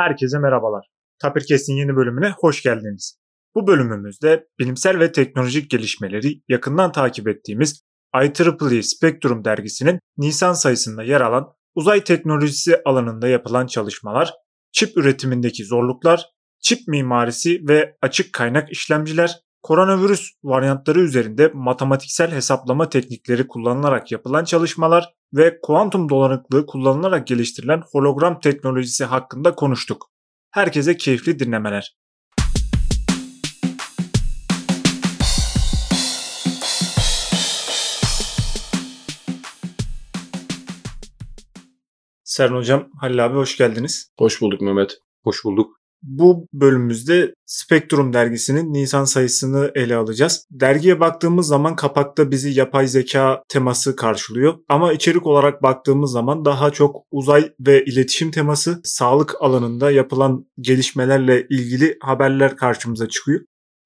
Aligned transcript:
Herkese 0.00 0.38
merhabalar. 0.38 0.86
Tapirkes'in 1.18 1.74
yeni 1.74 1.96
bölümüne 1.96 2.34
hoş 2.38 2.62
geldiniz. 2.62 3.18
Bu 3.54 3.66
bölümümüzde 3.66 4.46
bilimsel 4.58 4.98
ve 4.98 5.12
teknolojik 5.12 5.70
gelişmeleri 5.70 6.42
yakından 6.48 6.92
takip 6.92 7.28
ettiğimiz 7.28 7.82
IEEE 8.14 8.82
Spectrum 8.82 9.44
dergisinin 9.44 9.98
Nisan 10.16 10.52
sayısında 10.52 11.02
yer 11.02 11.20
alan 11.20 11.52
uzay 11.74 12.04
teknolojisi 12.04 12.82
alanında 12.84 13.28
yapılan 13.28 13.66
çalışmalar, 13.66 14.34
çip 14.72 14.96
üretimindeki 14.96 15.64
zorluklar, 15.64 16.26
çip 16.60 16.88
mimarisi 16.88 17.60
ve 17.68 17.96
açık 18.02 18.32
kaynak 18.32 18.72
işlemciler, 18.72 19.40
koronavirüs 19.62 20.30
varyantları 20.44 21.00
üzerinde 21.00 21.50
matematiksel 21.54 22.30
hesaplama 22.30 22.88
teknikleri 22.88 23.46
kullanılarak 23.46 24.12
yapılan 24.12 24.44
çalışmalar 24.44 25.14
ve 25.34 25.60
kuantum 25.62 26.08
dolanıklığı 26.08 26.66
kullanılarak 26.66 27.26
geliştirilen 27.26 27.82
hologram 27.92 28.40
teknolojisi 28.40 29.04
hakkında 29.04 29.54
konuştuk. 29.54 30.10
Herkese 30.50 30.96
keyifli 30.96 31.38
dinlemeler. 31.38 31.96
Seren 42.24 42.54
Hocam, 42.54 42.88
Halil 43.00 43.24
abi 43.24 43.34
hoş 43.34 43.56
geldiniz. 43.56 44.12
Hoş 44.18 44.40
bulduk 44.40 44.60
Mehmet. 44.60 44.98
Hoş 45.24 45.44
bulduk. 45.44 45.79
Bu 46.02 46.46
bölümümüzde 46.52 47.34
Spectrum 47.46 48.12
dergisinin 48.12 48.72
Nisan 48.72 49.04
sayısını 49.04 49.70
ele 49.74 49.96
alacağız. 49.96 50.46
Dergiye 50.50 51.00
baktığımız 51.00 51.46
zaman 51.46 51.76
kapakta 51.76 52.30
bizi 52.30 52.50
yapay 52.58 52.86
zeka 52.88 53.42
teması 53.48 53.96
karşılıyor. 53.96 54.54
Ama 54.68 54.92
içerik 54.92 55.26
olarak 55.26 55.62
baktığımız 55.62 56.12
zaman 56.12 56.44
daha 56.44 56.70
çok 56.70 56.96
uzay 57.10 57.52
ve 57.60 57.84
iletişim 57.84 58.30
teması, 58.30 58.80
sağlık 58.84 59.34
alanında 59.42 59.90
yapılan 59.90 60.46
gelişmelerle 60.60 61.46
ilgili 61.50 61.96
haberler 62.00 62.56
karşımıza 62.56 63.08
çıkıyor. 63.08 63.40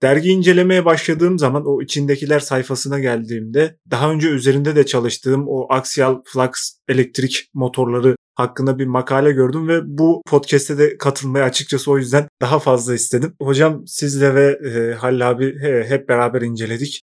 Dergi 0.05 0.31
incelemeye 0.31 0.85
başladığım 0.85 1.39
zaman 1.39 1.67
o 1.67 1.83
içindekiler 1.83 2.41
sayfasına 2.41 2.99
geldiğimde 2.99 3.77
daha 3.91 4.11
önce 4.11 4.29
üzerinde 4.29 4.77
de 4.77 4.87
çalıştığım 4.87 5.49
o 5.49 5.67
axial 5.71 6.23
flux 6.25 6.51
elektrik 6.89 7.49
motorları 7.55 8.17
hakkında 8.35 8.79
bir 8.79 8.87
makale 8.87 9.33
gördüm 9.33 9.69
ve 9.69 9.81
bu 9.85 10.23
podcast'te 10.27 10.79
de 10.79 10.99
katılmayı 10.99 11.45
açıkçası 11.45 11.91
o 11.91 11.99
yüzden 11.99 12.29
daha 12.41 12.59
fazla 12.59 12.95
istedim. 12.95 13.35
Hocam 13.43 13.87
sizle 13.87 14.35
ve 14.35 14.59
e, 14.69 14.95
Halil 14.95 15.31
abi 15.31 15.61
he, 15.61 15.85
hep 15.89 16.09
beraber 16.09 16.43
inceledik. 16.43 17.03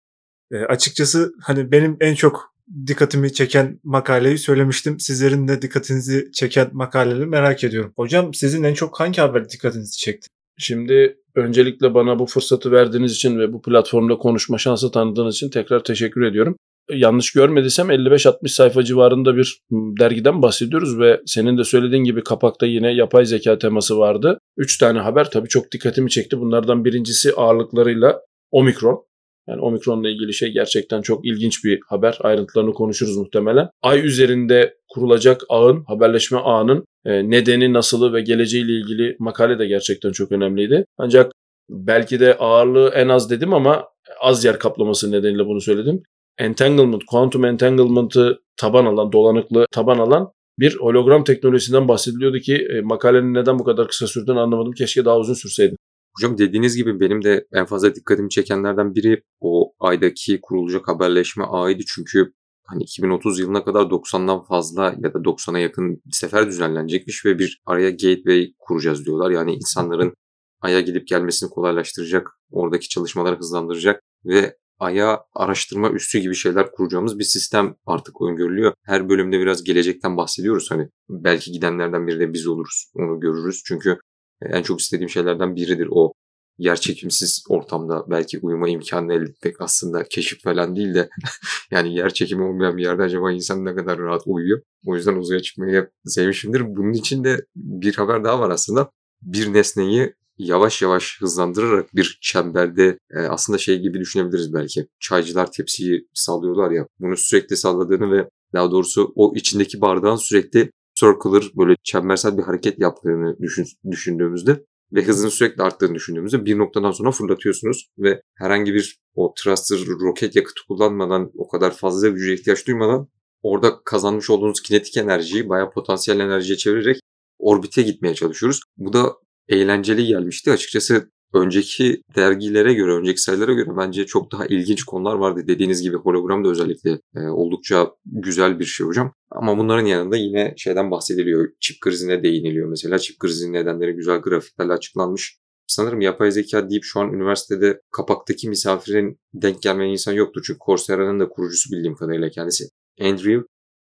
E, 0.52 0.58
açıkçası 0.58 1.34
hani 1.42 1.72
benim 1.72 1.98
en 2.00 2.16
çok 2.16 2.54
dikkatimi 2.88 3.34
çeken 3.34 3.80
makaleyi 3.84 4.38
söylemiştim. 4.38 5.00
Sizlerin 5.00 5.48
de 5.48 5.62
dikkatinizi 5.62 6.32
çeken 6.34 6.70
makaleleri 6.72 7.26
merak 7.26 7.64
ediyorum. 7.64 7.94
Hocam 7.96 8.34
sizin 8.34 8.64
en 8.64 8.74
çok 8.74 9.00
hangi 9.00 9.22
haber 9.22 9.50
dikkatinizi 9.50 9.98
çekti? 9.98 10.28
Şimdi 10.58 11.18
öncelikle 11.36 11.94
bana 11.94 12.20
bu 12.20 12.26
fırsatı 12.26 12.72
verdiğiniz 12.72 13.12
için 13.12 13.40
ve 13.40 13.54
bu 13.54 13.62
platformda 13.62 14.18
konuşma 14.18 14.58
şansı 14.58 14.92
tanıdığınız 14.92 15.36
için 15.36 15.50
tekrar 15.50 15.84
teşekkür 15.84 16.22
ediyorum. 16.22 16.56
Yanlış 16.90 17.34
görmediysem 17.34 17.92
55-60 17.92 18.48
sayfa 18.48 18.84
civarında 18.84 19.36
bir 19.38 19.62
dergiden 19.72 20.42
bahsediyoruz 20.42 21.00
ve 21.00 21.22
senin 21.26 21.58
de 21.58 21.64
söylediğin 21.64 22.04
gibi 22.04 22.24
kapakta 22.24 22.66
yine 22.66 22.94
yapay 22.94 23.26
zeka 23.26 23.58
teması 23.58 23.98
vardı. 23.98 24.40
3 24.58 24.78
tane 24.78 25.00
haber 25.00 25.32
tabii 25.32 25.48
çok 25.48 25.72
dikkatimi 25.72 26.10
çekti. 26.10 26.40
Bunlardan 26.40 26.86
birincisi 26.86 27.34
ağırlıklarıyla 27.34 28.22
omikron. 28.52 29.11
Yani 29.52 29.62
omikronla 29.62 30.10
ilgili 30.10 30.34
şey 30.34 30.52
gerçekten 30.52 31.02
çok 31.02 31.26
ilginç 31.26 31.64
bir 31.64 31.80
haber. 31.88 32.18
Ayrıntılarını 32.22 32.74
konuşuruz 32.74 33.18
muhtemelen. 33.18 33.70
Ay 33.82 34.06
üzerinde 34.06 34.76
kurulacak 34.90 35.42
ağın, 35.50 35.84
haberleşme 35.84 36.38
ağının 36.38 36.86
e, 37.06 37.30
nedeni, 37.30 37.74
nasılı 37.74 38.14
ve 38.14 38.22
geleceğiyle 38.22 38.72
ilgili 38.72 39.16
makale 39.20 39.60
de 39.60 39.68
gerçekten 39.68 40.12
çok 40.12 40.32
önemliydi. 40.32 40.86
Ancak 40.98 41.32
belki 41.70 42.20
de 42.20 42.38
ağırlığı 42.38 42.92
en 42.96 43.10
az 43.10 43.30
dedim 43.30 43.54
ama 43.54 43.86
az 44.22 44.46
yer 44.46 44.60
kaplaması 44.60 45.12
nedeniyle 45.12 45.46
bunu 45.46 45.62
söyledim. 45.62 46.04
Entanglement, 46.38 47.06
quantum 47.06 47.46
entanglement'ı 47.46 48.40
taban 48.58 48.86
alan, 48.86 49.12
dolanıklı 49.12 49.66
taban 49.72 49.98
alan 49.98 50.32
bir 50.60 50.76
hologram 50.76 51.24
teknolojisinden 51.24 51.88
bahsediliyordu 51.88 52.40
ki 52.40 52.56
e, 52.56 52.82
makalenin 52.82 53.34
neden 53.34 53.60
bu 53.60 53.64
kadar 53.64 53.88
kısa 53.88 54.08
sürdüğünü 54.08 54.40
anlamadım. 54.40 54.72
Keşke 54.72 55.06
daha 55.06 55.18
uzun 55.18 55.34
sürseydi. 55.34 55.76
Hocam 56.18 56.38
dediğiniz 56.38 56.76
gibi 56.76 57.00
benim 57.00 57.24
de 57.24 57.48
en 57.54 57.66
fazla 57.66 57.96
dikkatimi 57.96 58.30
çekenlerden 58.30 58.96
biri 58.96 59.24
o 59.40 59.74
aydaki 59.80 60.40
kurulacak 60.42 60.88
haberleşme 60.88 61.44
ağıydı. 61.44 61.84
Çünkü 61.88 62.34
hani 62.64 62.84
2030 62.84 63.40
yılına 63.40 63.64
kadar 63.64 63.82
90'dan 63.82 64.44
fazla 64.44 64.96
ya 65.04 65.14
da 65.14 65.18
90'a 65.18 65.60
yakın 65.60 66.02
sefer 66.12 66.48
düzenlenecekmiş 66.48 67.26
ve 67.26 67.40
bir 67.40 67.62
araya 67.66 67.90
gateway 67.90 68.54
kuracağız 68.60 69.06
diyorlar. 69.06 69.32
Yani 69.32 69.54
insanların 69.54 70.14
Ay'a 70.62 70.82
gidip 70.82 71.08
gelmesini 71.08 71.50
kolaylaştıracak, 71.50 72.28
oradaki 72.52 72.90
çalışmaları 72.90 73.38
hızlandıracak 73.38 74.02
ve 74.26 74.58
Ay'a 74.80 75.20
araştırma 75.34 75.92
üssü 75.92 76.20
gibi 76.20 76.36
şeyler 76.36 76.72
kuracağımız 76.72 77.20
bir 77.20 77.24
sistem 77.24 77.76
artık 77.86 78.22
öngörülüyor. 78.22 78.74
Her 78.86 79.10
bölümde 79.10 79.40
biraz 79.40 79.64
gelecekten 79.64 80.18
bahsediyoruz. 80.18 80.72
Hani 80.72 80.90
belki 81.10 81.52
gidenlerden 81.52 82.08
biri 82.08 82.20
de 82.20 82.34
biz 82.34 82.48
oluruz. 82.48 82.92
Onu 82.96 83.20
görürüz. 83.20 83.64
Çünkü 83.66 83.98
en 84.46 84.64
çok 84.64 84.82
istediğim 84.82 85.10
şeylerden 85.10 85.56
biridir 85.56 85.88
o 85.92 86.14
yer 86.58 86.76
çekimsiz 86.76 87.44
ortamda 87.50 88.06
belki 88.10 88.40
uyuma 88.40 88.70
imkanı 88.70 89.14
elde 89.14 89.30
etmek 89.30 89.62
aslında 89.62 90.04
keşif 90.04 90.44
falan 90.44 90.76
değil 90.76 90.94
de 90.94 91.10
yani 91.72 91.96
yer 91.96 92.14
çekimi 92.14 92.44
olmayan 92.44 92.78
bir 92.78 92.84
yerde 92.84 93.04
acaba 93.04 93.32
insan 93.32 93.66
ne 93.66 93.76
kadar 93.76 94.00
rahat 94.00 94.22
uyuyor. 94.26 94.62
O 94.86 94.96
yüzden 94.96 95.16
uzaya 95.16 95.40
çıkmayı 95.40 95.76
hep 95.76 95.90
sevmişimdir. 96.06 96.76
Bunun 96.76 96.94
için 96.94 97.24
de 97.24 97.46
bir 97.56 97.96
haber 97.96 98.24
daha 98.24 98.40
var 98.40 98.50
aslında. 98.50 98.92
Bir 99.22 99.54
nesneyi 99.54 100.14
yavaş 100.38 100.82
yavaş 100.82 101.22
hızlandırarak 101.22 101.96
bir 101.96 102.20
çemberde 102.22 103.00
e, 103.12 103.20
aslında 103.20 103.58
şey 103.58 103.80
gibi 103.80 104.00
düşünebiliriz 104.00 104.54
belki. 104.54 104.88
Çaycılar 105.00 105.52
tepsiyi 105.52 106.08
sallıyorlar 106.14 106.72
ya. 106.72 106.88
Bunu 107.00 107.18
sürekli 107.18 107.58
salladığını 107.58 108.12
ve 108.12 108.30
daha 108.54 108.72
doğrusu 108.72 109.14
o 109.16 109.34
içindeki 109.36 109.82
bardağın 109.82 110.16
sürekli 110.16 110.72
circular 111.02 111.52
böyle 111.58 111.76
çembersel 111.84 112.38
bir 112.38 112.44
hareket 112.44 112.80
yaptığını 112.80 113.38
düşün, 113.42 113.66
düşündüğümüzde 113.92 114.66
ve 114.94 115.04
hızının 115.04 115.30
sürekli 115.30 115.64
arttığını 115.64 115.96
düşündüğümüzde 115.96 116.46
bir 116.46 116.58
noktadan 116.58 116.92
sonra 116.92 117.12
fırlatıyorsunuz 117.12 117.90
ve 117.98 118.22
herhangi 118.36 118.74
bir 118.74 119.00
o 119.16 119.34
thruster 119.34 119.80
roket 119.88 120.36
yakıtı 120.36 120.62
kullanmadan 120.68 121.32
o 121.38 121.48
kadar 121.48 121.72
fazla 121.76 122.10
güce 122.10 122.34
ihtiyaç 122.34 122.68
duymadan 122.68 123.08
orada 123.42 123.84
kazanmış 123.86 124.30
olduğunuz 124.30 124.62
kinetik 124.62 124.98
enerjiyi 124.98 125.50
bayağı 125.50 125.72
potansiyel 125.72 126.20
enerjiye 126.20 126.58
çevirerek 126.58 127.00
orbite 127.40 127.82
gitmeye 127.82 128.16
çalışıyoruz. 128.16 128.62
Bu 128.78 128.94
da 128.94 129.14
eğlenceli 129.48 130.06
gelmişti. 130.06 130.52
Açıkçası 130.52 131.12
önceki 131.34 132.02
dergilere 132.16 132.74
göre, 132.74 132.94
önceki 132.94 133.22
sayılara 133.22 133.54
göre 133.54 133.70
bence 133.78 134.06
çok 134.06 134.32
daha 134.32 134.46
ilginç 134.46 134.84
konular 134.84 135.16
vardı. 135.16 135.44
Dediğiniz 135.48 135.82
gibi 135.82 135.98
hologram 135.98 136.46
da 136.46 136.50
özellikle 136.50 137.00
e, 137.16 137.20
oldukça 137.20 137.92
güzel 138.06 138.60
bir 138.60 138.66
şey 138.66 138.88
hocam. 138.88 139.14
Ama 139.32 139.58
bunların 139.58 139.86
yanında 139.86 140.18
yine 140.18 140.54
şeyden 140.58 140.92
bahsediliyor. 140.92 141.50
Çip 141.60 141.82
krizine 141.82 142.24
değiniliyor 142.24 142.70
mesela. 142.70 143.00
Çip 143.00 143.20
krizinin 143.20 143.54
nedenleri 143.54 143.92
güzel 143.92 144.18
grafiklerle 144.18 144.74
açıklanmış. 144.74 145.38
Sanırım 145.68 146.02
yapay 146.02 146.32
zeka 146.32 146.70
deyip 146.70 146.84
şu 146.84 147.00
an 147.00 147.14
üniversitede 147.14 147.82
kapaktaki 147.92 148.50
misafirin 148.50 149.20
denk 149.34 149.62
gelmeyen 149.62 149.92
insan 149.92 150.14
yoktu. 150.14 150.42
Çünkü 150.46 150.60
Coursera'nın 150.66 151.20
da 151.20 151.30
kurucusu 151.30 151.72
bildiğim 151.72 151.96
kadarıyla 151.96 152.30
kendisi. 152.30 152.64
Andrew 153.02 153.44